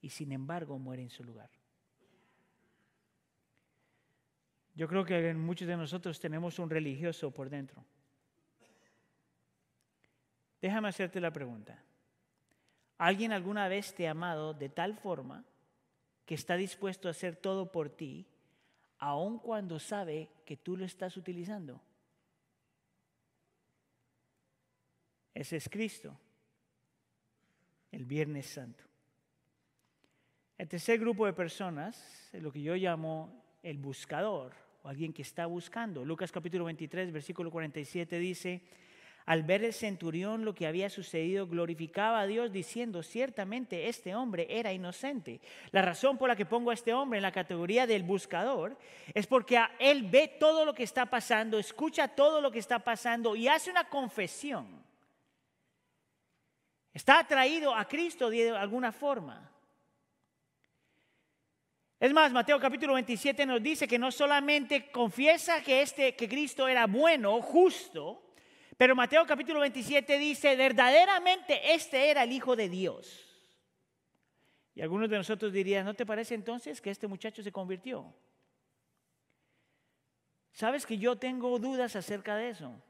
y 0.00 0.10
sin 0.10 0.30
embargo 0.30 0.78
muere 0.78 1.02
en 1.02 1.10
su 1.10 1.24
lugar. 1.24 1.50
Yo 4.76 4.86
creo 4.86 5.04
que 5.04 5.34
muchos 5.34 5.66
de 5.66 5.76
nosotros 5.76 6.20
tenemos 6.20 6.60
un 6.60 6.70
religioso 6.70 7.32
por 7.32 7.50
dentro. 7.50 7.84
Déjame 10.62 10.88
hacerte 10.88 11.20
la 11.20 11.32
pregunta. 11.32 11.82
¿Alguien 12.98 13.32
alguna 13.32 13.66
vez 13.66 13.92
te 13.94 14.06
ha 14.06 14.12
amado 14.12 14.54
de 14.54 14.68
tal 14.68 14.94
forma 14.94 15.44
que 16.28 16.34
está 16.34 16.58
dispuesto 16.58 17.08
a 17.08 17.12
hacer 17.12 17.36
todo 17.36 17.72
por 17.72 17.88
ti, 17.88 18.26
aun 18.98 19.38
cuando 19.38 19.78
sabe 19.78 20.28
que 20.44 20.58
tú 20.58 20.76
lo 20.76 20.84
estás 20.84 21.16
utilizando. 21.16 21.80
Ese 25.32 25.56
es 25.56 25.70
Cristo, 25.70 26.14
el 27.90 28.04
Viernes 28.04 28.44
Santo. 28.44 28.84
El 30.58 30.68
tercer 30.68 31.00
grupo 31.00 31.24
de 31.24 31.32
personas 31.32 32.28
es 32.30 32.42
lo 32.42 32.52
que 32.52 32.60
yo 32.60 32.74
llamo 32.74 33.56
el 33.62 33.78
buscador 33.78 34.52
o 34.82 34.88
alguien 34.88 35.14
que 35.14 35.22
está 35.22 35.46
buscando. 35.46 36.04
Lucas 36.04 36.30
capítulo 36.30 36.66
23, 36.66 37.10
versículo 37.10 37.50
47 37.50 38.18
dice, 38.18 38.62
al 39.28 39.42
ver 39.42 39.62
el 39.62 39.74
centurión 39.74 40.46
lo 40.46 40.54
que 40.54 40.66
había 40.66 40.88
sucedido, 40.88 41.46
glorificaba 41.46 42.20
a 42.20 42.26
Dios 42.26 42.50
diciendo, 42.50 43.02
ciertamente 43.02 43.86
este 43.90 44.14
hombre 44.14 44.46
era 44.48 44.72
inocente. 44.72 45.42
La 45.70 45.82
razón 45.82 46.16
por 46.16 46.30
la 46.30 46.36
que 46.36 46.46
pongo 46.46 46.70
a 46.70 46.74
este 46.74 46.94
hombre 46.94 47.18
en 47.18 47.22
la 47.22 47.30
categoría 47.30 47.86
del 47.86 48.04
buscador 48.04 48.78
es 49.12 49.26
porque 49.26 49.60
él 49.80 50.04
ve 50.04 50.28
todo 50.40 50.64
lo 50.64 50.72
que 50.72 50.82
está 50.82 51.04
pasando, 51.04 51.58
escucha 51.58 52.08
todo 52.08 52.40
lo 52.40 52.50
que 52.50 52.58
está 52.58 52.78
pasando 52.78 53.36
y 53.36 53.48
hace 53.48 53.70
una 53.70 53.84
confesión. 53.84 54.66
Está 56.94 57.18
atraído 57.18 57.74
a 57.74 57.84
Cristo 57.84 58.30
de 58.30 58.56
alguna 58.56 58.92
forma. 58.92 59.52
Es 62.00 62.14
más, 62.14 62.32
Mateo 62.32 62.58
capítulo 62.58 62.94
27 62.94 63.44
nos 63.44 63.62
dice 63.62 63.86
que 63.86 63.98
no 63.98 64.10
solamente 64.10 64.90
confiesa 64.90 65.62
que, 65.62 65.82
este, 65.82 66.16
que 66.16 66.30
Cristo 66.30 66.66
era 66.66 66.86
bueno, 66.86 67.42
justo, 67.42 68.22
pero 68.78 68.94
Mateo 68.94 69.26
capítulo 69.26 69.58
27 69.58 70.18
dice, 70.18 70.54
verdaderamente 70.54 71.74
este 71.74 72.10
era 72.10 72.22
el 72.22 72.30
Hijo 72.30 72.54
de 72.54 72.68
Dios. 72.68 73.26
Y 74.76 74.80
algunos 74.80 75.10
de 75.10 75.16
nosotros 75.16 75.52
dirían, 75.52 75.84
¿no 75.84 75.94
te 75.94 76.06
parece 76.06 76.36
entonces 76.36 76.80
que 76.80 76.90
este 76.90 77.08
muchacho 77.08 77.42
se 77.42 77.50
convirtió? 77.50 78.14
Sabes 80.52 80.86
que 80.86 80.96
yo 80.96 81.16
tengo 81.16 81.58
dudas 81.58 81.96
acerca 81.96 82.36
de 82.36 82.50
eso. 82.50 82.80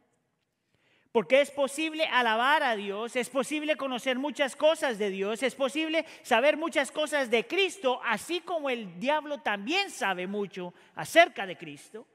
Porque 1.10 1.40
es 1.40 1.50
posible 1.50 2.04
alabar 2.04 2.62
a 2.62 2.76
Dios, 2.76 3.16
es 3.16 3.30
posible 3.30 3.76
conocer 3.76 4.18
muchas 4.18 4.56
cosas 4.56 4.98
de 4.98 5.08
Dios, 5.08 5.42
es 5.42 5.54
posible 5.54 6.04
saber 6.22 6.58
muchas 6.58 6.92
cosas 6.92 7.30
de 7.30 7.46
Cristo, 7.46 7.98
así 8.04 8.42
como 8.42 8.68
el 8.68 9.00
diablo 9.00 9.40
también 9.40 9.90
sabe 9.90 10.26
mucho 10.26 10.74
acerca 10.94 11.46
de 11.46 11.56
Cristo, 11.56 12.06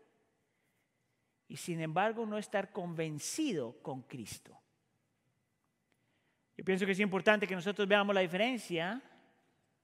y 1.54 1.58
sin 1.58 1.82
embargo 1.82 2.26
no 2.26 2.40
estar 2.40 2.72
convencido 2.72 3.78
con 3.84 4.02
Cristo. 4.02 4.60
Yo 6.58 6.66
pienso 6.66 6.84
que 6.84 6.94
es 6.94 7.00
importante 7.00 7.46
que 7.46 7.54
nosotros 7.54 7.88
veamos 7.88 8.16
la 8.16 8.22
diferencia 8.22 9.00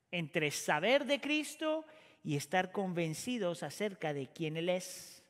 entre 0.09 0.49
saber 0.49 1.05
de 1.05 1.21
Cristo 1.21 1.85
y 2.23 2.35
estar 2.35 2.71
convencidos 2.71 3.61
acerca 3.61 4.13
de 4.13 4.29
quién 4.29 4.57
Él 4.57 4.67
es. 4.67 5.23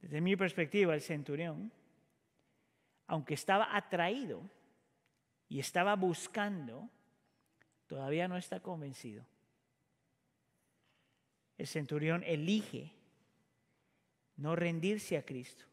Desde 0.00 0.20
mi 0.20 0.34
perspectiva, 0.34 0.94
el 0.94 1.00
centurión, 1.00 1.70
aunque 3.06 3.34
estaba 3.34 3.76
atraído 3.76 4.42
y 5.48 5.60
estaba 5.60 5.94
buscando, 5.94 6.90
todavía 7.86 8.26
no 8.26 8.36
está 8.36 8.58
convencido. 8.58 9.24
El 11.56 11.68
centurión 11.68 12.24
elige 12.24 13.03
no 14.36 14.56
rendirse 14.56 15.16
a 15.16 15.24
Cristo. 15.24 15.64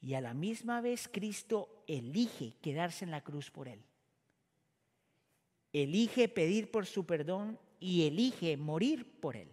Y 0.00 0.14
a 0.14 0.20
la 0.20 0.34
misma 0.34 0.80
vez 0.80 1.08
Cristo 1.08 1.84
elige 1.86 2.54
quedarse 2.62 3.04
en 3.04 3.10
la 3.10 3.22
cruz 3.22 3.50
por 3.50 3.68
él. 3.68 3.82
Elige 5.72 6.28
pedir 6.28 6.70
por 6.70 6.86
su 6.86 7.04
perdón 7.04 7.58
y 7.80 8.06
elige 8.06 8.56
morir 8.56 9.20
por 9.20 9.36
él. 9.36 9.50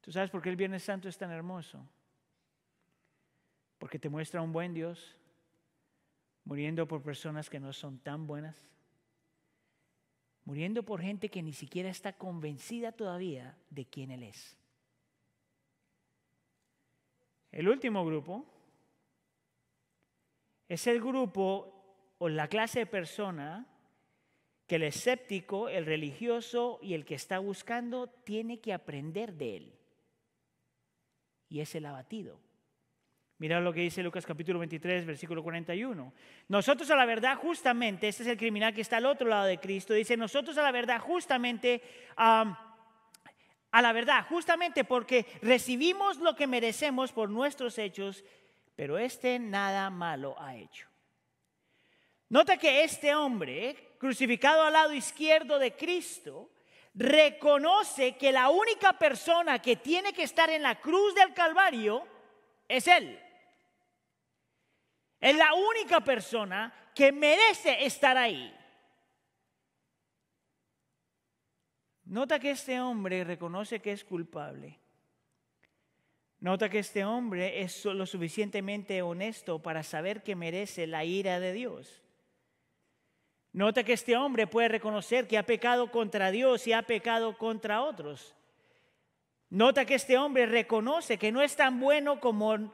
¿Tú 0.00 0.12
sabes 0.12 0.30
por 0.30 0.42
qué 0.42 0.50
el 0.50 0.56
Viernes 0.56 0.84
Santo 0.84 1.08
es 1.08 1.18
tan 1.18 1.30
hermoso? 1.30 1.84
Porque 3.78 3.98
te 3.98 4.08
muestra 4.08 4.42
un 4.42 4.52
buen 4.52 4.72
Dios 4.72 5.16
muriendo 6.44 6.86
por 6.86 7.02
personas 7.02 7.50
que 7.50 7.58
no 7.58 7.72
son 7.72 7.98
tan 7.98 8.26
buenas, 8.26 8.56
muriendo 10.44 10.84
por 10.84 11.00
gente 11.00 11.28
que 11.28 11.42
ni 11.42 11.52
siquiera 11.52 11.88
está 11.88 12.12
convencida 12.12 12.92
todavía 12.92 13.58
de 13.68 13.84
quién 13.84 14.12
Él 14.12 14.22
es. 14.22 14.56
El 17.56 17.70
último 17.70 18.04
grupo 18.04 18.44
es 20.68 20.86
el 20.88 21.00
grupo 21.00 22.14
o 22.18 22.28
la 22.28 22.48
clase 22.48 22.80
de 22.80 22.86
persona 22.86 23.66
que 24.66 24.76
el 24.76 24.82
escéptico, 24.82 25.70
el 25.70 25.86
religioso 25.86 26.78
y 26.82 26.92
el 26.92 27.06
que 27.06 27.14
está 27.14 27.38
buscando 27.38 28.08
tiene 28.08 28.60
que 28.60 28.74
aprender 28.74 29.32
de 29.32 29.56
él 29.56 29.72
y 31.48 31.60
es 31.60 31.74
el 31.74 31.86
abatido. 31.86 32.38
Mira 33.38 33.58
lo 33.60 33.72
que 33.72 33.80
dice 33.80 34.02
Lucas 34.02 34.26
capítulo 34.26 34.58
23, 34.58 35.06
versículo 35.06 35.42
41. 35.42 36.12
Nosotros 36.48 36.90
a 36.90 36.96
la 36.96 37.06
verdad 37.06 37.38
justamente, 37.38 38.08
este 38.08 38.24
es 38.24 38.28
el 38.28 38.36
criminal 38.36 38.74
que 38.74 38.82
está 38.82 38.98
al 38.98 39.06
otro 39.06 39.28
lado 39.28 39.46
de 39.46 39.56
Cristo, 39.56 39.94
dice, 39.94 40.18
nosotros 40.18 40.58
a 40.58 40.62
la 40.62 40.72
verdad 40.72 41.00
justamente, 41.00 41.80
a 43.76 43.82
la 43.82 43.92
verdad 43.92 44.24
justamente 44.26 44.84
porque 44.84 45.26
recibimos 45.42 46.16
lo 46.16 46.34
que 46.34 46.46
merecemos 46.46 47.12
por 47.12 47.28
nuestros 47.28 47.76
hechos, 47.76 48.24
pero 48.74 48.96
este 48.96 49.38
nada 49.38 49.90
malo 49.90 50.34
ha 50.38 50.56
hecho. 50.56 50.88
Nota 52.30 52.56
que 52.56 52.84
este 52.84 53.14
hombre, 53.14 53.96
crucificado 53.98 54.62
al 54.62 54.72
lado 54.72 54.94
izquierdo 54.94 55.58
de 55.58 55.76
Cristo, 55.76 56.48
reconoce 56.94 58.16
que 58.16 58.32
la 58.32 58.48
única 58.48 58.94
persona 58.94 59.60
que 59.60 59.76
tiene 59.76 60.14
que 60.14 60.22
estar 60.22 60.48
en 60.48 60.62
la 60.62 60.80
cruz 60.80 61.14
del 61.14 61.34
Calvario 61.34 62.08
es 62.66 62.88
Él. 62.88 63.20
Es 65.20 65.36
la 65.36 65.52
única 65.52 66.00
persona 66.00 66.72
que 66.94 67.12
merece 67.12 67.84
estar 67.84 68.16
ahí. 68.16 68.56
Nota 72.06 72.38
que 72.38 72.52
este 72.52 72.80
hombre 72.80 73.24
reconoce 73.24 73.80
que 73.80 73.90
es 73.90 74.04
culpable. 74.04 74.78
Nota 76.38 76.68
que 76.68 76.78
este 76.78 77.04
hombre 77.04 77.62
es 77.62 77.84
lo 77.84 78.06
suficientemente 78.06 79.02
honesto 79.02 79.60
para 79.60 79.82
saber 79.82 80.22
que 80.22 80.36
merece 80.36 80.86
la 80.86 81.04
ira 81.04 81.40
de 81.40 81.52
Dios. 81.52 82.02
Nota 83.52 83.82
que 83.82 83.94
este 83.94 84.16
hombre 84.16 84.46
puede 84.46 84.68
reconocer 84.68 85.26
que 85.26 85.36
ha 85.36 85.42
pecado 85.42 85.90
contra 85.90 86.30
Dios 86.30 86.66
y 86.68 86.72
ha 86.72 86.82
pecado 86.82 87.36
contra 87.36 87.82
otros. 87.82 88.36
Nota 89.50 89.84
que 89.84 89.94
este 89.94 90.16
hombre 90.16 90.46
reconoce 90.46 91.18
que 91.18 91.32
no 91.32 91.42
es 91.42 91.56
tan 91.56 91.80
bueno 91.80 92.20
como, 92.20 92.72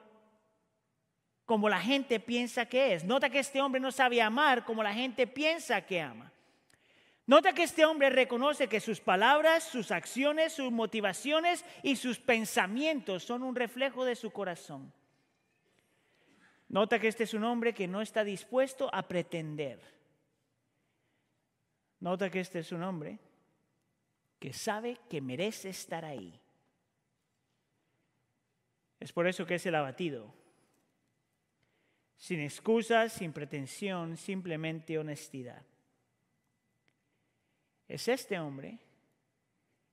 como 1.47 1.69
la 1.71 1.81
gente 1.81 2.21
piensa 2.21 2.67
que 2.67 2.95
es. 2.95 3.05
Nota 3.05 3.31
que 3.31 3.39
este 3.39 3.63
hombre 3.63 3.81
no 3.81 3.93
sabe 3.93 4.21
amar 4.21 4.65
como 4.65 4.83
la 4.83 4.93
gente 4.93 5.27
piensa 5.27 5.81
que 5.87 6.03
ama. 6.03 6.33
Nota 7.33 7.55
que 7.55 7.63
este 7.63 7.87
hombre 7.87 8.11
reconoce 8.11 8.69
que 8.69 8.79
sus 8.79 9.01
palabras, 9.01 9.65
sus 9.65 9.91
acciones, 9.91 10.53
sus 10.53 10.71
motivaciones 10.71 11.65
y 11.83 11.97
sus 11.97 12.19
pensamientos 12.19 13.25
son 13.25 13.43
un 13.43 13.57
reflejo 13.57 14.05
de 14.05 14.17
su 14.17 14.33
corazón. 14.33 14.93
Nota 16.69 16.99
que 16.99 17.09
este 17.09 17.25
es 17.25 17.33
un 17.33 17.45
hombre 17.45 17.73
que 17.73 17.89
no 17.89 18.03
está 18.03 18.23
dispuesto 18.23 18.95
a 18.95 19.09
pretender 19.09 19.81
Nota 22.01 22.29
que 22.29 22.41
este 22.41 22.59
es 22.59 22.71
un 22.71 22.83
hombre 22.83 23.19
que 24.39 24.53
sabe 24.53 24.99
que 25.09 25.23
merece 25.23 25.71
estar 25.71 26.05
ahí. 26.05 26.39
Es 29.01 29.11
por 29.11 29.27
eso 29.27 29.47
que 29.47 29.55
es 29.55 29.65
el 29.65 29.75
abatido. 29.75 30.35
Sin 32.19 32.41
excusas, 32.41 33.15
sin 33.15 33.33
pretensión, 33.33 34.19
simplemente 34.19 34.99
honestidad. 34.99 35.65
Es 37.89 38.09
este 38.09 38.39
hombre 38.39 38.79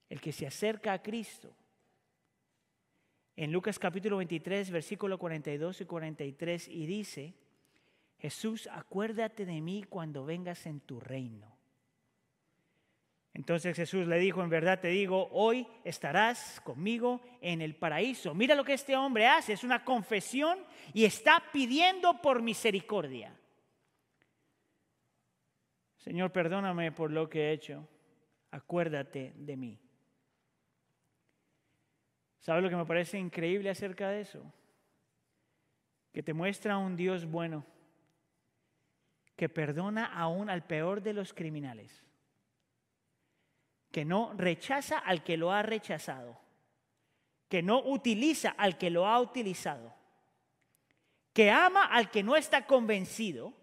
el 0.09 0.21
que 0.21 0.31
se 0.31 0.47
acerca 0.47 0.93
a 0.93 1.01
Cristo. 1.01 1.55
En 3.35 3.51
Lucas 3.51 3.79
capítulo 3.79 4.17
23, 4.17 4.69
versículo 4.71 5.17
42 5.17 5.81
y 5.81 5.85
43, 5.85 6.67
y 6.67 6.85
dice, 6.85 7.33
Jesús, 8.17 8.67
acuérdate 8.71 9.45
de 9.45 9.61
mí 9.61 9.85
cuando 9.87 10.25
vengas 10.25 10.65
en 10.65 10.81
tu 10.81 10.99
reino. 10.99 11.57
Entonces 13.33 13.75
Jesús 13.75 14.07
le 14.07 14.19
dijo, 14.19 14.43
en 14.43 14.49
verdad 14.49 14.81
te 14.81 14.89
digo, 14.89 15.29
hoy 15.31 15.65
estarás 15.85 16.59
conmigo 16.61 17.21
en 17.39 17.61
el 17.61 17.75
paraíso. 17.75 18.33
Mira 18.33 18.55
lo 18.55 18.65
que 18.65 18.73
este 18.73 18.97
hombre 18.97 19.27
hace, 19.27 19.53
es 19.53 19.63
una 19.63 19.85
confesión 19.85 20.59
y 20.93 21.05
está 21.05 21.41
pidiendo 21.53 22.19
por 22.21 22.41
misericordia. 22.41 23.38
Señor, 25.99 26.31
perdóname 26.31 26.91
por 26.91 27.11
lo 27.11 27.29
que 27.29 27.49
he 27.49 27.51
hecho, 27.53 27.87
acuérdate 28.51 29.33
de 29.35 29.55
mí. 29.55 29.79
¿Sabes 32.39 32.63
lo 32.63 32.69
que 32.69 32.75
me 32.75 32.85
parece 32.85 33.17
increíble 33.17 33.69
acerca 33.69 34.09
de 34.09 34.21
eso? 34.21 34.51
Que 36.11 36.23
te 36.23 36.33
muestra 36.33 36.77
un 36.77 36.95
Dios 36.95 37.25
bueno, 37.25 37.65
que 39.35 39.47
perdona 39.47 40.05
aún 40.05 40.49
al 40.49 40.65
peor 40.65 41.01
de 41.01 41.13
los 41.13 41.33
criminales 41.33 42.03
que 43.91 44.05
no 44.05 44.33
rechaza 44.35 44.99
al 44.99 45.23
que 45.23 45.37
lo 45.37 45.51
ha 45.51 45.61
rechazado, 45.61 46.39
que 47.47 47.63
no 47.63 47.81
utiliza 47.83 48.49
al 48.49 48.77
que 48.77 48.89
lo 48.89 49.07
ha 49.07 49.19
utilizado, 49.19 49.93
que 51.33 51.49
ama 51.49 51.85
al 51.85 52.11
que 52.11 52.23
no 52.23 52.35
está 52.35 52.65
convencido 52.65 53.53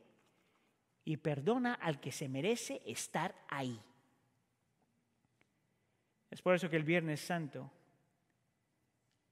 y 1.06 1.16
perdona 1.18 1.74
al 1.74 2.00
que 2.00 2.10
se 2.10 2.28
merece 2.28 2.82
estar 2.84 3.32
ahí. 3.48 3.80
Es 6.28 6.42
por 6.42 6.54
eso 6.54 6.68
que 6.68 6.76
el 6.76 6.82
Viernes 6.82 7.20
Santo 7.20 7.70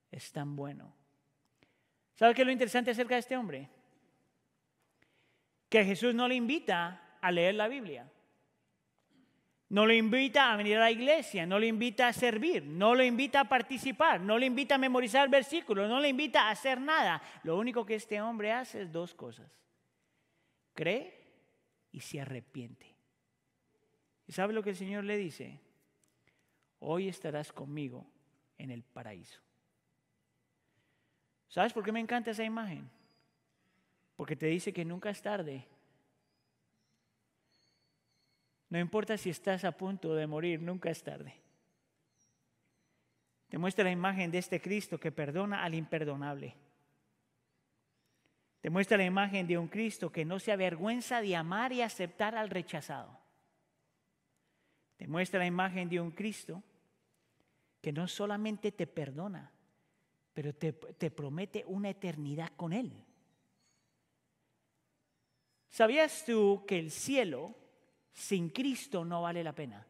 es 0.09 0.31
tan 0.31 0.55
bueno. 0.55 0.95
¿Sabe 2.15 2.33
qué 2.33 2.43
es 2.43 2.45
lo 2.45 2.53
interesante 2.53 2.91
acerca 2.91 3.15
de 3.15 3.19
este 3.19 3.35
hombre? 3.35 3.69
Que 5.67 5.83
Jesús 5.83 6.15
no 6.15 6.29
le 6.29 6.35
invita 6.35 7.17
a 7.19 7.29
leer 7.29 7.55
la 7.55 7.67
Biblia. 7.67 8.09
No 9.67 9.85
le 9.85 9.97
invita 9.97 10.53
a 10.53 10.55
venir 10.55 10.77
a 10.77 10.81
la 10.81 10.91
iglesia, 10.91 11.45
no 11.45 11.59
le 11.59 11.67
invita 11.67 12.07
a 12.07 12.13
servir, 12.13 12.63
no 12.63 12.95
le 12.95 13.05
invita 13.05 13.41
a 13.41 13.49
participar, 13.49 14.21
no 14.21 14.37
le 14.37 14.45
invita 14.45 14.75
a 14.75 14.77
memorizar 14.77 15.27
versículos, 15.27 15.89
no 15.89 15.99
le 15.99 16.07
invita 16.07 16.43
a 16.43 16.51
hacer 16.51 16.79
nada. 16.79 17.21
Lo 17.43 17.57
único 17.57 17.85
que 17.85 17.95
este 17.95 18.21
hombre 18.21 18.53
hace 18.53 18.83
es 18.83 18.91
dos 18.93 19.13
cosas. 19.13 19.51
Cree 20.73 21.14
y 21.95 22.01
se 22.01 22.19
arrepiente. 22.19 22.93
¿Y 24.27 24.33
sabe 24.33 24.51
lo 24.51 24.61
que 24.61 24.71
el 24.71 24.75
Señor 24.75 25.05
le 25.05 25.15
dice? 25.15 25.61
Hoy 26.79 27.07
estarás 27.07 27.53
conmigo 27.53 28.05
en 28.57 28.69
el 28.69 28.83
paraíso. 28.83 29.39
¿Sabes 31.47 31.71
por 31.71 31.85
qué 31.85 31.93
me 31.93 32.01
encanta 32.01 32.31
esa 32.31 32.43
imagen? 32.43 32.89
Porque 34.17 34.35
te 34.35 34.47
dice 34.47 34.73
que 34.73 34.83
nunca 34.83 35.09
es 35.09 35.21
tarde. 35.21 35.65
No 38.69 38.77
importa 38.77 39.17
si 39.17 39.29
estás 39.29 39.63
a 39.63 39.71
punto 39.71 40.15
de 40.15 40.27
morir, 40.27 40.61
nunca 40.61 40.89
es 40.89 41.01
tarde. 41.01 41.33
Te 43.47 43.57
muestra 43.57 43.85
la 43.85 43.91
imagen 43.91 44.31
de 44.31 44.39
este 44.39 44.59
Cristo 44.59 44.99
que 44.99 45.13
perdona 45.13 45.63
al 45.63 45.73
imperdonable. 45.73 46.55
Te 48.65 48.71
muestra 48.71 48.97
la 48.97 49.05
imagen 49.05 49.45
de 49.45 49.59
un 49.59 49.67
Cristo 49.67 50.11
que 50.11 50.25
no 50.25 50.39
se 50.39 50.51
avergüenza 50.51 51.21
de 51.21 51.35
amar 51.35 51.71
y 51.71 51.83
aceptar 51.83 52.33
al 52.33 52.49
rechazado. 52.49 53.15
Te 54.97 55.05
muestra 55.05 55.37
la 55.37 55.45
imagen 55.45 55.87
de 55.87 56.01
un 56.01 56.09
Cristo 56.09 56.63
que 57.79 57.93
no 57.93 58.07
solamente 58.07 58.71
te 58.71 58.87
perdona, 58.87 59.51
pero 60.33 60.55
te, 60.55 60.73
te 60.73 61.11
promete 61.11 61.63
una 61.67 61.91
eternidad 61.91 62.53
con 62.55 62.73
Él. 62.73 62.91
¿Sabías 65.69 66.25
tú 66.25 66.65
que 66.67 66.79
el 66.79 66.89
cielo 66.89 67.53
sin 68.13 68.49
Cristo 68.49 69.05
no 69.05 69.21
vale 69.21 69.43
la 69.43 69.53
pena? 69.53 69.85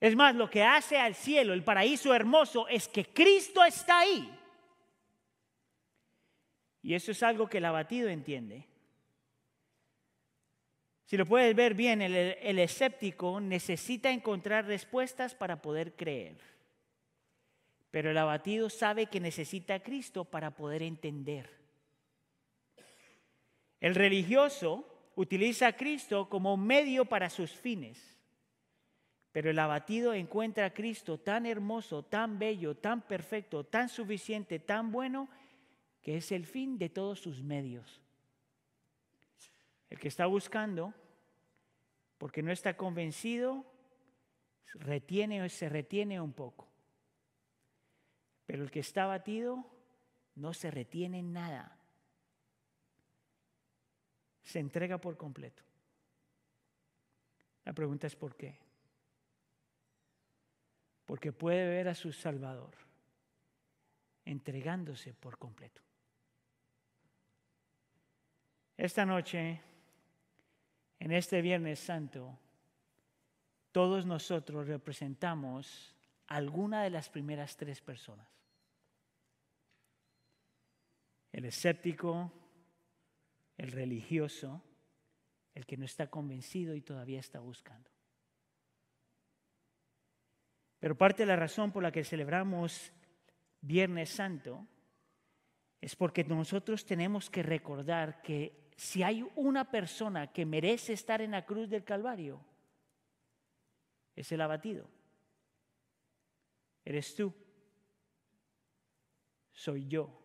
Es 0.00 0.16
más, 0.16 0.34
lo 0.34 0.50
que 0.50 0.64
hace 0.64 0.98
al 0.98 1.14
cielo, 1.14 1.54
el 1.54 1.62
paraíso 1.62 2.12
hermoso, 2.12 2.66
es 2.66 2.88
que 2.88 3.04
Cristo 3.04 3.64
está 3.64 4.00
ahí. 4.00 4.40
Y 6.84 6.92
eso 6.92 7.12
es 7.12 7.22
algo 7.22 7.48
que 7.48 7.58
el 7.58 7.64
abatido 7.64 8.10
entiende. 8.10 8.68
Si 11.06 11.16
lo 11.16 11.24
puedes 11.24 11.56
ver 11.56 11.72
bien, 11.72 12.02
el, 12.02 12.58
escéptico 12.58 13.40
necesita 13.40 14.10
encontrar 14.10 14.66
respuestas 14.66 15.34
para 15.34 15.62
poder 15.62 15.96
creer. 15.96 16.36
Pero 17.90 18.10
el 18.10 18.18
abatido 18.18 18.68
sabe 18.68 19.06
que 19.06 19.18
necesita 19.18 19.76
a 19.76 19.82
Cristo 19.82 20.26
para 20.26 20.50
poder 20.50 20.82
entender. 20.82 21.48
El 23.80 23.94
religioso 23.94 24.86
utiliza 25.16 25.68
a 25.68 25.76
Cristo 25.76 26.28
como 26.28 26.58
medio 26.58 27.06
para 27.06 27.30
sus 27.30 27.50
fines, 27.50 28.18
pero 29.32 29.48
el 29.48 29.58
abatido 29.58 30.12
encuentra 30.12 30.66
a 30.66 30.74
Cristo 30.74 31.18
tan 31.18 31.46
hermoso, 31.46 32.02
tan 32.02 32.38
bello, 32.38 32.76
tan 32.76 33.00
perfecto, 33.00 33.64
tan 33.64 33.88
suficiente, 33.88 34.58
tan 34.58 34.92
bueno, 34.92 35.30
que 36.04 36.16
es 36.18 36.30
el 36.30 36.46
fin 36.46 36.78
de 36.78 36.88
todos 36.88 37.18
sus 37.18 37.42
medios. 37.42 38.00
El 39.90 39.98
que 39.98 40.06
está 40.06 40.26
buscando, 40.26 40.94
porque 42.18 42.42
no 42.42 42.52
está 42.52 42.76
convencido, 42.76 43.64
retiene 44.74 45.48
se 45.48 45.68
retiene 45.68 46.20
un 46.20 46.32
poco. 46.32 46.68
Pero 48.46 48.62
el 48.62 48.70
que 48.70 48.80
está 48.80 49.04
abatido 49.04 49.64
no 50.36 50.54
se 50.54 50.70
retiene 50.70 51.22
nada 51.22 51.80
se 54.44 54.58
entrega 54.58 54.98
por 54.98 55.16
completo. 55.16 55.62
La 57.64 57.72
pregunta 57.72 58.06
es 58.06 58.14
¿por 58.14 58.36
qué? 58.36 58.58
Porque 61.06 61.32
puede 61.32 61.66
ver 61.66 61.88
a 61.88 61.94
su 61.94 62.12
Salvador 62.12 62.74
entregándose 64.24 65.14
por 65.14 65.38
completo. 65.38 65.82
Esta 68.76 69.06
noche, 69.06 69.60
en 70.98 71.12
este 71.12 71.40
Viernes 71.40 71.78
Santo, 71.78 72.36
todos 73.70 74.04
nosotros 74.04 74.66
representamos 74.66 75.94
alguna 76.26 76.82
de 76.82 76.90
las 76.90 77.08
primeras 77.08 77.56
tres 77.56 77.80
personas. 77.80 78.28
El 81.30 81.44
escéptico, 81.44 82.32
el 83.56 83.70
religioso, 83.70 84.62
el 85.54 85.66
que 85.66 85.76
no 85.76 85.84
está 85.84 86.08
convencido 86.08 86.74
y 86.74 86.82
todavía 86.82 87.20
está 87.20 87.38
buscando. 87.38 87.90
Pero 90.80 90.98
parte 90.98 91.22
de 91.22 91.26
la 91.26 91.36
razón 91.36 91.70
por 91.70 91.82
la 91.82 91.92
que 91.92 92.04
celebramos 92.04 92.92
Viernes 93.60 94.10
Santo 94.10 94.66
es 95.80 95.96
porque 95.96 96.24
nosotros 96.24 96.84
tenemos 96.84 97.30
que 97.30 97.42
recordar 97.42 98.20
que 98.20 98.63
si 98.76 99.02
hay 99.02 99.26
una 99.36 99.70
persona 99.70 100.32
que 100.32 100.46
merece 100.46 100.92
estar 100.92 101.20
en 101.20 101.32
la 101.32 101.44
cruz 101.44 101.68
del 101.68 101.84
Calvario, 101.84 102.40
es 104.16 104.30
el 104.32 104.40
abatido. 104.40 104.88
Eres 106.84 107.14
tú. 107.14 107.32
Soy 109.52 109.86
yo 109.86 110.24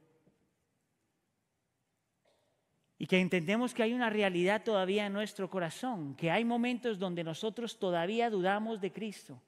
y 3.01 3.07
que 3.07 3.17
entendemos 3.17 3.73
que 3.73 3.81
hay 3.81 3.93
una 3.93 4.09
realidad 4.09 4.61
todavía 4.61 5.05
en 5.05 5.13
nuestro 5.13 5.49
corazón, 5.49 6.15
que 6.15 6.29
hay 6.29 6.43
momentos 6.43 6.99
donde 6.99 7.23
nosotros 7.23 7.79
todavía 7.79 8.29
dudamos 8.29 8.81
de 8.81 8.91
Cristo, 8.91 9.41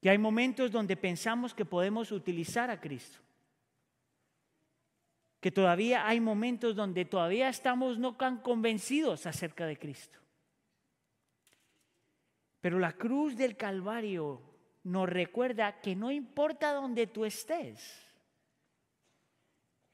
que 0.00 0.08
hay 0.08 0.16
momentos 0.16 0.72
donde 0.72 0.96
pensamos 0.96 1.52
que 1.52 1.66
podemos 1.66 2.12
utilizar 2.12 2.70
a 2.70 2.80
Cristo, 2.80 3.18
que 5.40 5.50
todavía 5.50 6.06
hay 6.06 6.20
momentos 6.20 6.76
donde 6.76 7.06
todavía 7.06 7.48
estamos 7.48 7.98
no 7.98 8.14
tan 8.14 8.38
convencidos 8.38 9.26
acerca 9.26 9.66
de 9.66 9.78
Cristo. 9.78 10.18
Pero 12.60 12.78
la 12.78 12.92
cruz 12.92 13.36
del 13.36 13.56
Calvario 13.56 14.42
nos 14.84 15.08
recuerda 15.08 15.80
que 15.80 15.96
no 15.96 16.10
importa 16.10 16.74
donde 16.74 17.06
tú 17.06 17.24
estés, 17.24 18.06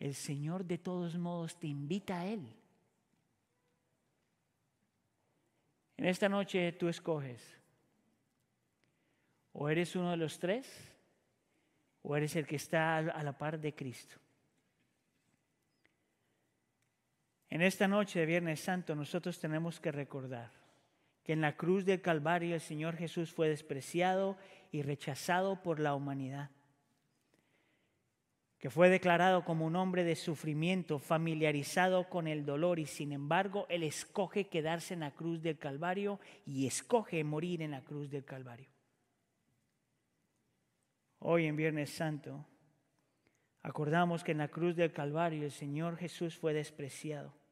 el 0.01 0.15
Señor 0.15 0.65
de 0.65 0.79
todos 0.79 1.17
modos 1.17 1.59
te 1.59 1.69
invita 1.69 2.21
a 2.21 2.27
Él. 2.27 2.45
En 5.97 6.07
esta 6.07 6.29
noche 6.29 6.73
tú 6.73 6.89
escoges. 6.89 7.43
O 9.53 9.71
eres 9.71 9.97
uno 9.97 10.11
de 10.11 10.19
los 10.19 10.39
tres, 10.39 10.69
o 12.03 12.15
eres 12.15 12.37
el 12.37 12.47
que 12.47 12.57
está 12.57 12.99
a 12.99 13.23
la 13.23 13.39
par 13.39 13.59
de 13.59 13.75
Cristo. 13.75 14.17
En 17.57 17.63
esta 17.63 17.89
noche 17.89 18.21
de 18.21 18.27
Viernes 18.27 18.61
Santo 18.61 18.95
nosotros 18.95 19.41
tenemos 19.41 19.81
que 19.81 19.91
recordar 19.91 20.51
que 21.25 21.33
en 21.33 21.41
la 21.41 21.57
cruz 21.57 21.87
del 21.87 22.03
Calvario 22.03 22.55
el 22.55 22.61
Señor 22.61 22.97
Jesús 22.97 23.33
fue 23.33 23.49
despreciado 23.49 24.37
y 24.73 24.83
rechazado 24.83 25.63
por 25.63 25.81
la 25.81 25.95
humanidad 25.95 26.51
que 28.59 28.69
fue 28.69 28.91
declarado 28.91 29.47
como 29.47 29.65
un 29.65 29.75
hombre 29.75 30.05
de 30.05 30.17
sufrimiento, 30.17 30.99
familiarizado 30.99 32.11
con 32.11 32.27
el 32.27 32.45
dolor 32.45 32.79
y 32.79 32.85
sin 32.85 33.11
embargo 33.11 33.65
él 33.71 33.85
escoge 33.85 34.49
quedarse 34.49 34.93
en 34.93 35.01
la 35.01 35.13
cruz 35.13 35.41
del 35.41 35.57
Calvario 35.57 36.21
y 36.45 36.67
escoge 36.67 37.25
morir 37.25 37.63
en 37.63 37.71
la 37.71 37.81
cruz 37.81 38.11
del 38.11 38.27
Calvario. 38.27 38.69
Hoy 41.21 41.47
en 41.47 41.57
Viernes 41.57 41.89
Santo 41.89 42.45
acordamos 43.63 44.23
que 44.23 44.33
en 44.33 44.39
la 44.39 44.49
cruz 44.49 44.77
del 44.77 44.93
Calvario 44.93 45.43
el 45.43 45.53
Señor 45.53 45.97
Jesús 45.97 46.37
fue 46.37 46.53
despreciado 46.53 47.46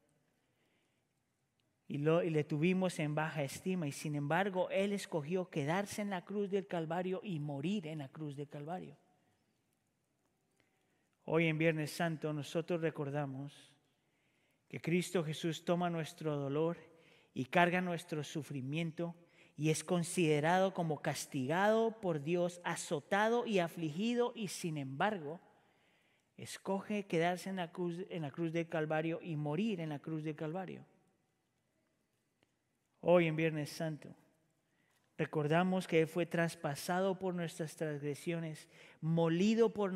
y, 1.87 1.99
lo, 1.99 2.23
y 2.23 2.31
le 2.31 2.44
tuvimos 2.44 2.99
en 2.99 3.14
baja 3.14 3.42
estima 3.42 3.87
y 3.87 3.92
sin 3.92 4.14
embargo 4.14 4.70
él 4.70 4.92
escogió 4.92 5.51
quedarse 5.51 6.03
en 6.03 6.11
la 6.11 6.25
cruz 6.25 6.51
del 6.51 6.66
Calvario 6.66 7.20
y 7.23 7.38
morir 7.40 7.87
en 7.87 7.99
la 7.99 8.09
cruz 8.09 8.37
del 8.37 8.49
Calvario. 8.49 8.97
Hoy 11.25 11.47
en 11.47 11.59
Viernes 11.59 11.90
Santo 11.90 12.33
nosotros 12.33 12.81
recordamos 12.81 13.73
que 14.68 14.81
Cristo 14.81 15.23
Jesús 15.25 15.64
toma 15.64 15.90
nuestro 15.90 16.37
dolor 16.37 16.77
y 17.33 17.47
carga 17.47 17.81
nuestro 17.81 18.25
sufrimiento 18.25 19.14
y 19.57 19.70
es 19.70 19.85
considerado 19.85 20.75
como 20.75 21.01
castigado 21.01 22.01
por 22.01 22.23
Dios, 22.23 22.61
azotado 22.64 23.47
y 23.47 23.59
afligido 23.59 24.33
y 24.35 24.49
sin 24.49 24.79
embargo 24.79 25.40
escoge 26.37 27.07
quedarse 27.07 27.51
en 27.51 27.57
la 27.57 27.70
cruz, 27.70 27.99
en 28.11 28.23
la 28.23 28.31
cruz 28.31 28.53
del 28.53 28.68
Calvario 28.68 29.20
y 29.23 29.37
morir 29.37 29.81
en 29.81 29.90
la 29.90 30.01
cruz 30.01 30.25
del 30.25 30.35
Calvario. 30.35 30.85
Hoy 33.07 33.27
en 33.27 33.37
Viernes 33.37 33.71
Santo 33.71 34.14
Recordamos 35.17 35.87
que 35.87 36.01
Él 36.01 36.09
fue 36.09 36.27
traspasado 36.27 37.19
por 37.21 37.35
nuestras 37.35 37.77
transgresiones, 37.77 38.69
molido 39.01 39.73
por, 39.73 39.93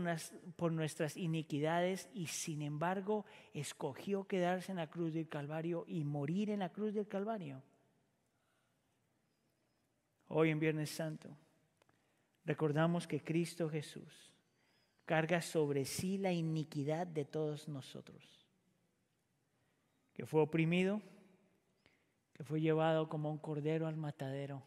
por, 0.54 0.70
nuestras 0.70 1.16
iniquidades 1.16 2.08
y 2.14 2.28
sin 2.28 2.62
embargo 2.62 3.24
escogió 3.52 4.28
quedarse 4.28 4.70
en 4.70 4.76
la 4.76 4.88
cruz 4.88 5.14
del 5.14 5.28
Calvario 5.28 5.84
y 5.88 6.04
morir 6.04 6.50
en 6.50 6.60
la 6.60 6.68
cruz 6.68 6.94
del 6.94 7.08
Calvario. 7.08 7.64
Hoy 10.28 10.50
en 10.50 10.60
Viernes 10.60 10.90
Santo 10.90 11.36
recordamos 12.44 13.08
que 13.08 13.20
Cristo 13.20 13.68
Jesús 13.68 14.32
carga 15.04 15.42
sobre 15.42 15.84
sí 15.84 16.16
la 16.16 16.30
iniquidad 16.30 17.08
de 17.08 17.24
todos 17.24 17.66
nosotros, 17.66 18.46
que 20.12 20.26
fue 20.26 20.42
oprimido 20.42 21.02
que 22.38 22.44
fue 22.44 22.60
llevado 22.60 23.08
como 23.08 23.32
un 23.32 23.38
cordero 23.38 23.88
al 23.88 23.96
matadero. 23.96 24.62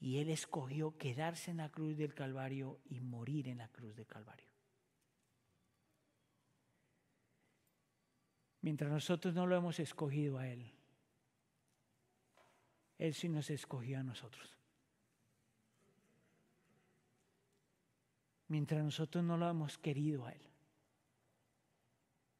Y 0.00 0.18
Él 0.18 0.30
escogió 0.30 0.96
quedarse 0.96 1.50
en 1.50 1.58
la 1.58 1.68
cruz 1.70 1.98
del 1.98 2.14
Calvario 2.14 2.80
y 2.86 3.00
morir 3.00 3.46
en 3.46 3.58
la 3.58 3.68
cruz 3.68 3.94
del 3.94 4.06
Calvario. 4.06 4.48
Mientras 8.62 8.90
nosotros 8.90 9.34
no 9.34 9.46
lo 9.46 9.54
hemos 9.54 9.78
escogido 9.78 10.38
a 10.38 10.48
Él, 10.48 10.72
Él 12.96 13.12
sí 13.12 13.28
nos 13.28 13.50
escogió 13.50 14.00
a 14.00 14.02
nosotros. 14.02 14.56
Mientras 18.48 18.82
nosotros 18.82 19.22
no 19.22 19.36
lo 19.36 19.46
hemos 19.46 19.76
querido 19.76 20.24
a 20.24 20.32
Él, 20.32 20.42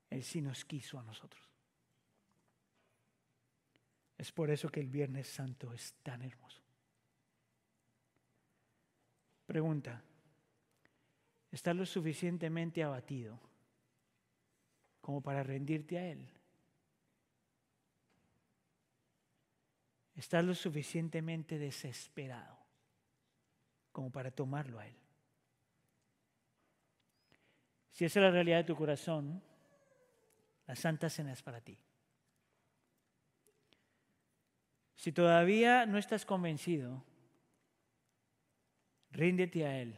Él 0.08 0.24
sí 0.24 0.40
nos 0.40 0.64
quiso 0.64 0.98
a 0.98 1.02
nosotros. 1.02 1.55
Es 4.18 4.32
por 4.32 4.50
eso 4.50 4.68
que 4.68 4.80
el 4.80 4.88
Viernes 4.88 5.28
Santo 5.28 5.72
es 5.72 5.94
tan 6.02 6.22
hermoso. 6.22 6.62
Pregunta, 9.46 10.02
¿estás 11.52 11.76
lo 11.76 11.86
suficientemente 11.86 12.82
abatido 12.82 13.38
como 15.00 15.20
para 15.20 15.42
rendirte 15.42 15.98
a 15.98 16.06
Él? 16.06 16.28
¿Estás 20.16 20.44
lo 20.44 20.54
suficientemente 20.54 21.58
desesperado 21.58 22.58
como 23.92 24.10
para 24.10 24.30
tomarlo 24.30 24.78
a 24.78 24.86
Él? 24.86 24.96
Si 27.92 28.04
esa 28.04 28.20
es 28.20 28.24
la 28.24 28.30
realidad 28.30 28.58
de 28.58 28.64
tu 28.64 28.76
corazón, 28.76 29.42
la 30.66 30.74
Santa 30.74 31.08
Cena 31.08 31.32
es 31.32 31.42
para 31.42 31.60
ti. 31.60 31.78
Si 34.96 35.12
todavía 35.12 35.86
no 35.86 35.98
estás 35.98 36.24
convencido, 36.24 37.04
ríndete 39.10 39.66
a 39.66 39.78
Él. 39.80 39.96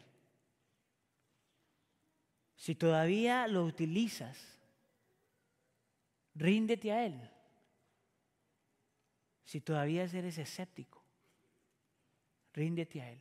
Si 2.56 2.74
todavía 2.74 3.46
lo 3.46 3.64
utilizas, 3.64 4.58
ríndete 6.34 6.92
a 6.92 7.06
Él. 7.06 7.30
Si 9.44 9.61
todavía 9.61 10.02
eres 10.02 10.37
escéptico, 10.37 11.02
ríndete 12.52 13.00
a 13.00 13.11
Él. 13.12 13.20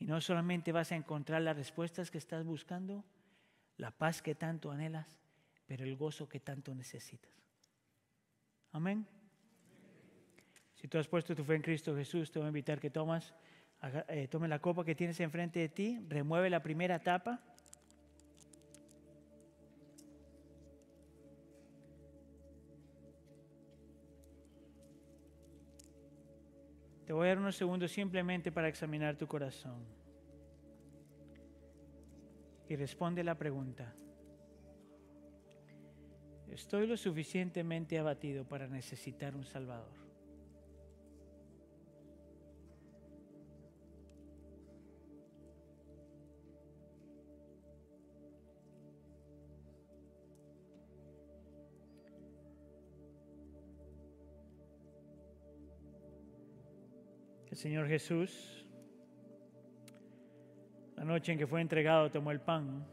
Y 0.00 0.06
no 0.06 0.20
solamente 0.20 0.72
vas 0.72 0.90
a 0.90 0.96
encontrar 0.96 1.42
las 1.42 1.56
respuestas 1.56 2.10
que 2.10 2.18
estás 2.18 2.44
buscando, 2.44 3.04
la 3.76 3.92
paz 3.92 4.22
que 4.22 4.34
tanto 4.34 4.72
anhelas, 4.72 5.20
pero 5.66 5.84
el 5.84 5.96
gozo 5.96 6.28
que 6.28 6.40
tanto 6.40 6.74
necesitas. 6.74 7.32
Amén. 8.72 9.06
Si 10.80 10.88
tú 10.88 10.96
has 10.96 11.06
puesto 11.06 11.36
tu 11.36 11.44
fe 11.44 11.56
en 11.56 11.62
Cristo 11.62 11.94
Jesús, 11.94 12.30
te 12.30 12.38
voy 12.38 12.46
a 12.46 12.48
invitar 12.48 12.80
que 12.80 12.88
tomas 12.88 13.34
eh, 14.08 14.28
tome 14.28 14.48
la 14.48 14.60
copa 14.60 14.82
que 14.82 14.94
tienes 14.94 15.20
enfrente 15.20 15.58
de 15.58 15.68
ti, 15.68 16.00
remueve 16.08 16.48
la 16.48 16.62
primera 16.62 16.98
tapa. 16.98 17.38
Te 27.04 27.12
voy 27.12 27.26
a 27.26 27.28
dar 27.28 27.38
unos 27.38 27.56
segundos 27.56 27.92
simplemente 27.92 28.50
para 28.50 28.68
examinar 28.68 29.16
tu 29.16 29.26
corazón. 29.26 29.84
Y 32.70 32.76
responde 32.76 33.22
la 33.22 33.36
pregunta. 33.36 33.94
¿Estoy 36.48 36.86
lo 36.86 36.96
suficientemente 36.96 37.98
abatido 37.98 38.46
para 38.46 38.66
necesitar 38.66 39.36
un 39.36 39.44
Salvador? 39.44 39.99
El 57.50 57.56
Señor 57.56 57.88
Jesús, 57.88 58.64
la 60.96 61.04
noche 61.04 61.32
en 61.32 61.38
que 61.38 61.48
fue 61.48 61.60
entregado, 61.60 62.10
tomó 62.10 62.30
el 62.30 62.40
pan 62.40 62.86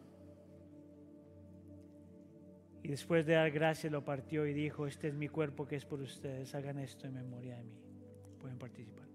y 2.82 2.88
después 2.88 3.26
de 3.28 3.34
dar 3.34 3.52
gracias 3.52 3.92
lo 3.92 4.04
partió 4.04 4.48
y 4.48 4.54
dijo, 4.54 4.88
este 4.88 5.10
es 5.10 5.14
mi 5.14 5.28
cuerpo 5.28 5.68
que 5.68 5.76
es 5.76 5.86
por 5.86 6.02
ustedes, 6.02 6.56
hagan 6.56 6.80
esto 6.80 7.06
en 7.06 7.14
memoria 7.14 7.58
de 7.58 7.66
mí. 7.66 7.78
Pueden 8.40 8.58
participar. 8.58 9.06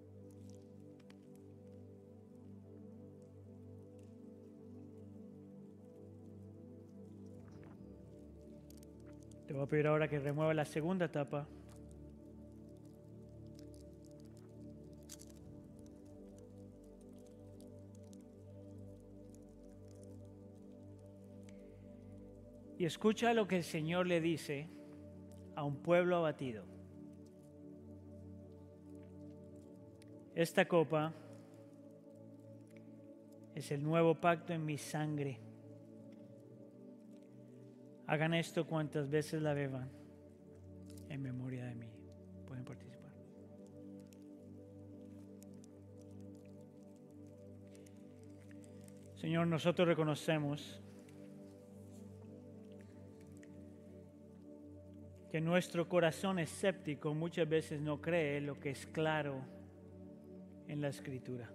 Te 9.46 9.54
voy 9.54 9.62
a 9.62 9.66
pedir 9.66 9.86
ahora 9.88 10.06
que 10.06 10.20
remueva 10.20 10.54
la 10.54 10.64
segunda 10.64 11.10
tapa. 11.10 11.48
Y 22.82 22.84
escucha 22.84 23.32
lo 23.32 23.46
que 23.46 23.58
el 23.58 23.62
Señor 23.62 24.08
le 24.08 24.20
dice 24.20 24.66
a 25.54 25.62
un 25.62 25.76
pueblo 25.76 26.16
abatido. 26.16 26.64
Esta 30.34 30.66
copa 30.66 31.14
es 33.54 33.70
el 33.70 33.84
nuevo 33.84 34.16
pacto 34.16 34.52
en 34.52 34.66
mi 34.66 34.78
sangre. 34.78 35.38
Hagan 38.08 38.34
esto 38.34 38.66
cuantas 38.66 39.08
veces 39.08 39.40
la 39.40 39.54
beban 39.54 39.88
en 41.08 41.22
memoria 41.22 41.64
de 41.66 41.76
mí. 41.76 41.88
Pueden 42.48 42.64
participar. 42.64 43.12
Señor, 49.14 49.46
nosotros 49.46 49.86
reconocemos 49.86 50.81
que 55.32 55.40
nuestro 55.40 55.88
corazón 55.88 56.38
escéptico 56.38 57.14
muchas 57.14 57.48
veces 57.48 57.80
no 57.80 58.02
cree 58.02 58.38
lo 58.42 58.60
que 58.60 58.68
es 58.68 58.86
claro 58.86 59.42
en 60.68 60.82
la 60.82 60.88
escritura. 60.88 61.50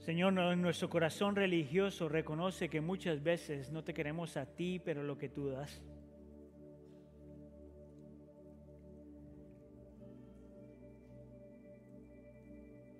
Señor, 0.00 0.32
nuestro 0.32 0.90
corazón 0.90 1.36
religioso 1.36 2.08
reconoce 2.08 2.68
que 2.68 2.80
muchas 2.80 3.22
veces 3.22 3.70
no 3.70 3.84
te 3.84 3.94
queremos 3.94 4.36
a 4.36 4.44
ti, 4.44 4.80
pero 4.80 5.04
lo 5.04 5.16
que 5.16 5.28
tú 5.28 5.50
das. 5.50 5.80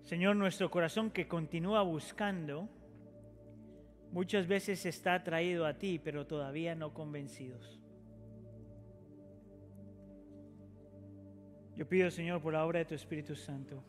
Señor, 0.03 0.37
nuestro 0.37 0.71
corazón 0.71 1.11
que 1.11 1.27
continúa 1.27 1.83
buscando, 1.83 2.69
Muchas 4.13 4.47
veces 4.49 4.85
está 4.87 5.15
atraído 5.15 5.67
a 5.67 5.79
ti, 5.79 6.01
pero 6.03 6.27
todavía 6.27 6.75
no 6.75 6.93
convencidos. 6.93 7.81
Yo 11.77 11.89
pido, 11.89 12.11
Señor, 12.11 12.43
por 12.43 12.53
la 12.53 12.67
obra 12.67 12.81
de 12.81 12.85
tu 12.85 12.95
Espíritu 12.95 13.37
Santo, 13.37 13.83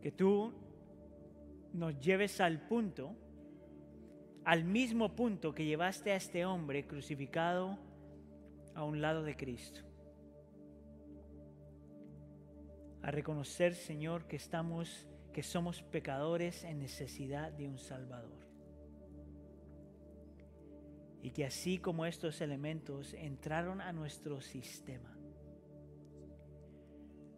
que 0.00 0.12
tú 0.12 0.54
nos 1.72 1.98
lleves 1.98 2.40
al 2.40 2.60
punto, 2.60 3.16
al 4.44 4.64
mismo 4.64 5.16
punto 5.16 5.54
que 5.54 5.64
llevaste 5.64 6.12
a 6.12 6.16
este 6.16 6.46
hombre 6.46 6.86
crucificado 6.86 7.78
a 8.74 8.84
un 8.84 9.00
lado 9.00 9.24
de 9.24 9.36
Cristo. 9.36 9.80
A 13.02 13.10
reconocer, 13.10 13.74
Señor, 13.74 14.26
que 14.26 14.36
estamos 14.36 15.08
que 15.34 15.42
somos 15.42 15.82
pecadores 15.82 16.62
en 16.62 16.78
necesidad 16.78 17.52
de 17.52 17.66
un 17.66 17.76
Salvador. 17.76 18.46
Y 21.20 21.32
que 21.32 21.44
así 21.44 21.78
como 21.78 22.06
estos 22.06 22.40
elementos 22.40 23.12
entraron 23.14 23.80
a 23.80 23.92
nuestro 23.92 24.40
sistema, 24.40 25.18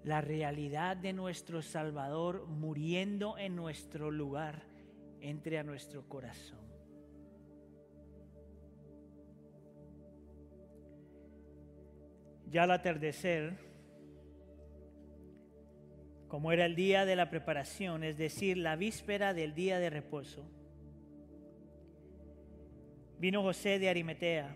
la 0.04 0.20
realidad 0.20 0.96
de 0.98 1.14
nuestro 1.14 1.62
Salvador 1.62 2.46
muriendo 2.46 3.38
en 3.38 3.56
nuestro 3.56 4.10
lugar 4.10 4.62
entre 5.20 5.58
a 5.58 5.64
nuestro 5.64 6.06
corazón. 6.06 6.60
Ya 12.50 12.64
al 12.64 12.70
atardecer, 12.72 13.56
como 16.36 16.52
era 16.52 16.66
el 16.66 16.76
día 16.76 17.06
de 17.06 17.16
la 17.16 17.30
preparación, 17.30 18.04
es 18.04 18.18
decir, 18.18 18.58
la 18.58 18.76
víspera 18.76 19.32
del 19.32 19.54
día 19.54 19.78
de 19.78 19.88
reposo. 19.88 20.44
vino 23.18 23.40
José 23.40 23.78
de 23.78 23.88
Arimatea, 23.88 24.54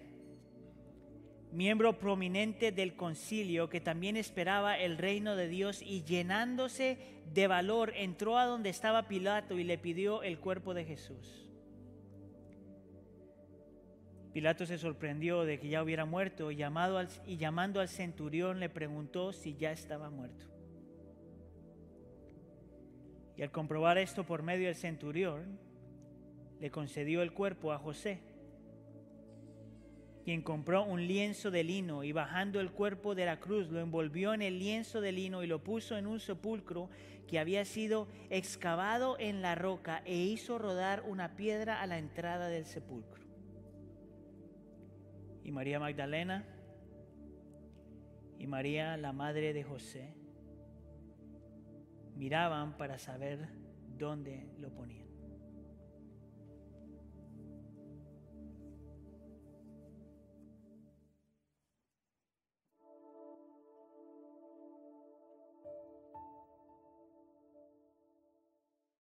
miembro 1.52 1.98
prominente 1.98 2.70
del 2.70 2.96
concilio 2.96 3.70
que 3.70 3.80
también 3.80 4.18
esperaba 4.18 4.78
el 4.78 4.98
reino 4.98 5.36
de 5.36 5.48
Dios 5.48 5.80
y 5.80 6.04
llenándose 6.04 6.98
de 7.32 7.46
valor 7.46 7.94
entró 7.96 8.36
a 8.36 8.44
donde 8.44 8.68
estaba 8.68 9.08
Pilato 9.08 9.58
y 9.58 9.64
le 9.64 9.78
pidió 9.78 10.22
el 10.22 10.38
cuerpo 10.38 10.74
de 10.74 10.84
Jesús. 10.84 11.48
Pilato 14.34 14.66
se 14.66 14.76
sorprendió 14.76 15.46
de 15.46 15.58
que 15.58 15.70
ya 15.70 15.82
hubiera 15.82 16.04
muerto 16.04 16.50
y, 16.50 16.56
llamado 16.56 17.00
y 17.24 17.38
llamando 17.38 17.80
al 17.80 17.88
centurión 17.88 18.60
le 18.60 18.68
preguntó 18.68 19.32
si 19.32 19.56
ya 19.56 19.72
estaba 19.72 20.10
muerto. 20.10 20.59
Y 23.40 23.42
al 23.42 23.50
comprobar 23.50 23.96
esto 23.96 24.26
por 24.26 24.42
medio 24.42 24.66
del 24.66 24.76
centurión, 24.76 25.58
le 26.60 26.70
concedió 26.70 27.22
el 27.22 27.32
cuerpo 27.32 27.72
a 27.72 27.78
José, 27.78 28.20
quien 30.24 30.42
compró 30.42 30.84
un 30.84 31.06
lienzo 31.06 31.50
de 31.50 31.64
lino 31.64 32.04
y 32.04 32.12
bajando 32.12 32.60
el 32.60 32.70
cuerpo 32.70 33.14
de 33.14 33.24
la 33.24 33.40
cruz 33.40 33.70
lo 33.70 33.80
envolvió 33.80 34.34
en 34.34 34.42
el 34.42 34.58
lienzo 34.58 35.00
de 35.00 35.12
lino 35.12 35.42
y 35.42 35.46
lo 35.46 35.64
puso 35.64 35.96
en 35.96 36.06
un 36.06 36.20
sepulcro 36.20 36.90
que 37.26 37.38
había 37.38 37.64
sido 37.64 38.08
excavado 38.28 39.18
en 39.18 39.40
la 39.40 39.54
roca 39.54 40.02
e 40.04 40.18
hizo 40.18 40.58
rodar 40.58 41.02
una 41.06 41.34
piedra 41.34 41.80
a 41.80 41.86
la 41.86 41.96
entrada 41.96 42.48
del 42.48 42.66
sepulcro. 42.66 43.24
Y 45.44 45.50
María 45.50 45.80
Magdalena 45.80 46.44
y 48.38 48.46
María, 48.46 48.98
la 48.98 49.14
madre 49.14 49.54
de 49.54 49.64
José, 49.64 50.19
miraban 52.20 52.76
para 52.76 52.98
saber 52.98 53.48
dónde 53.96 54.46
lo 54.58 54.68
ponían. 54.68 54.99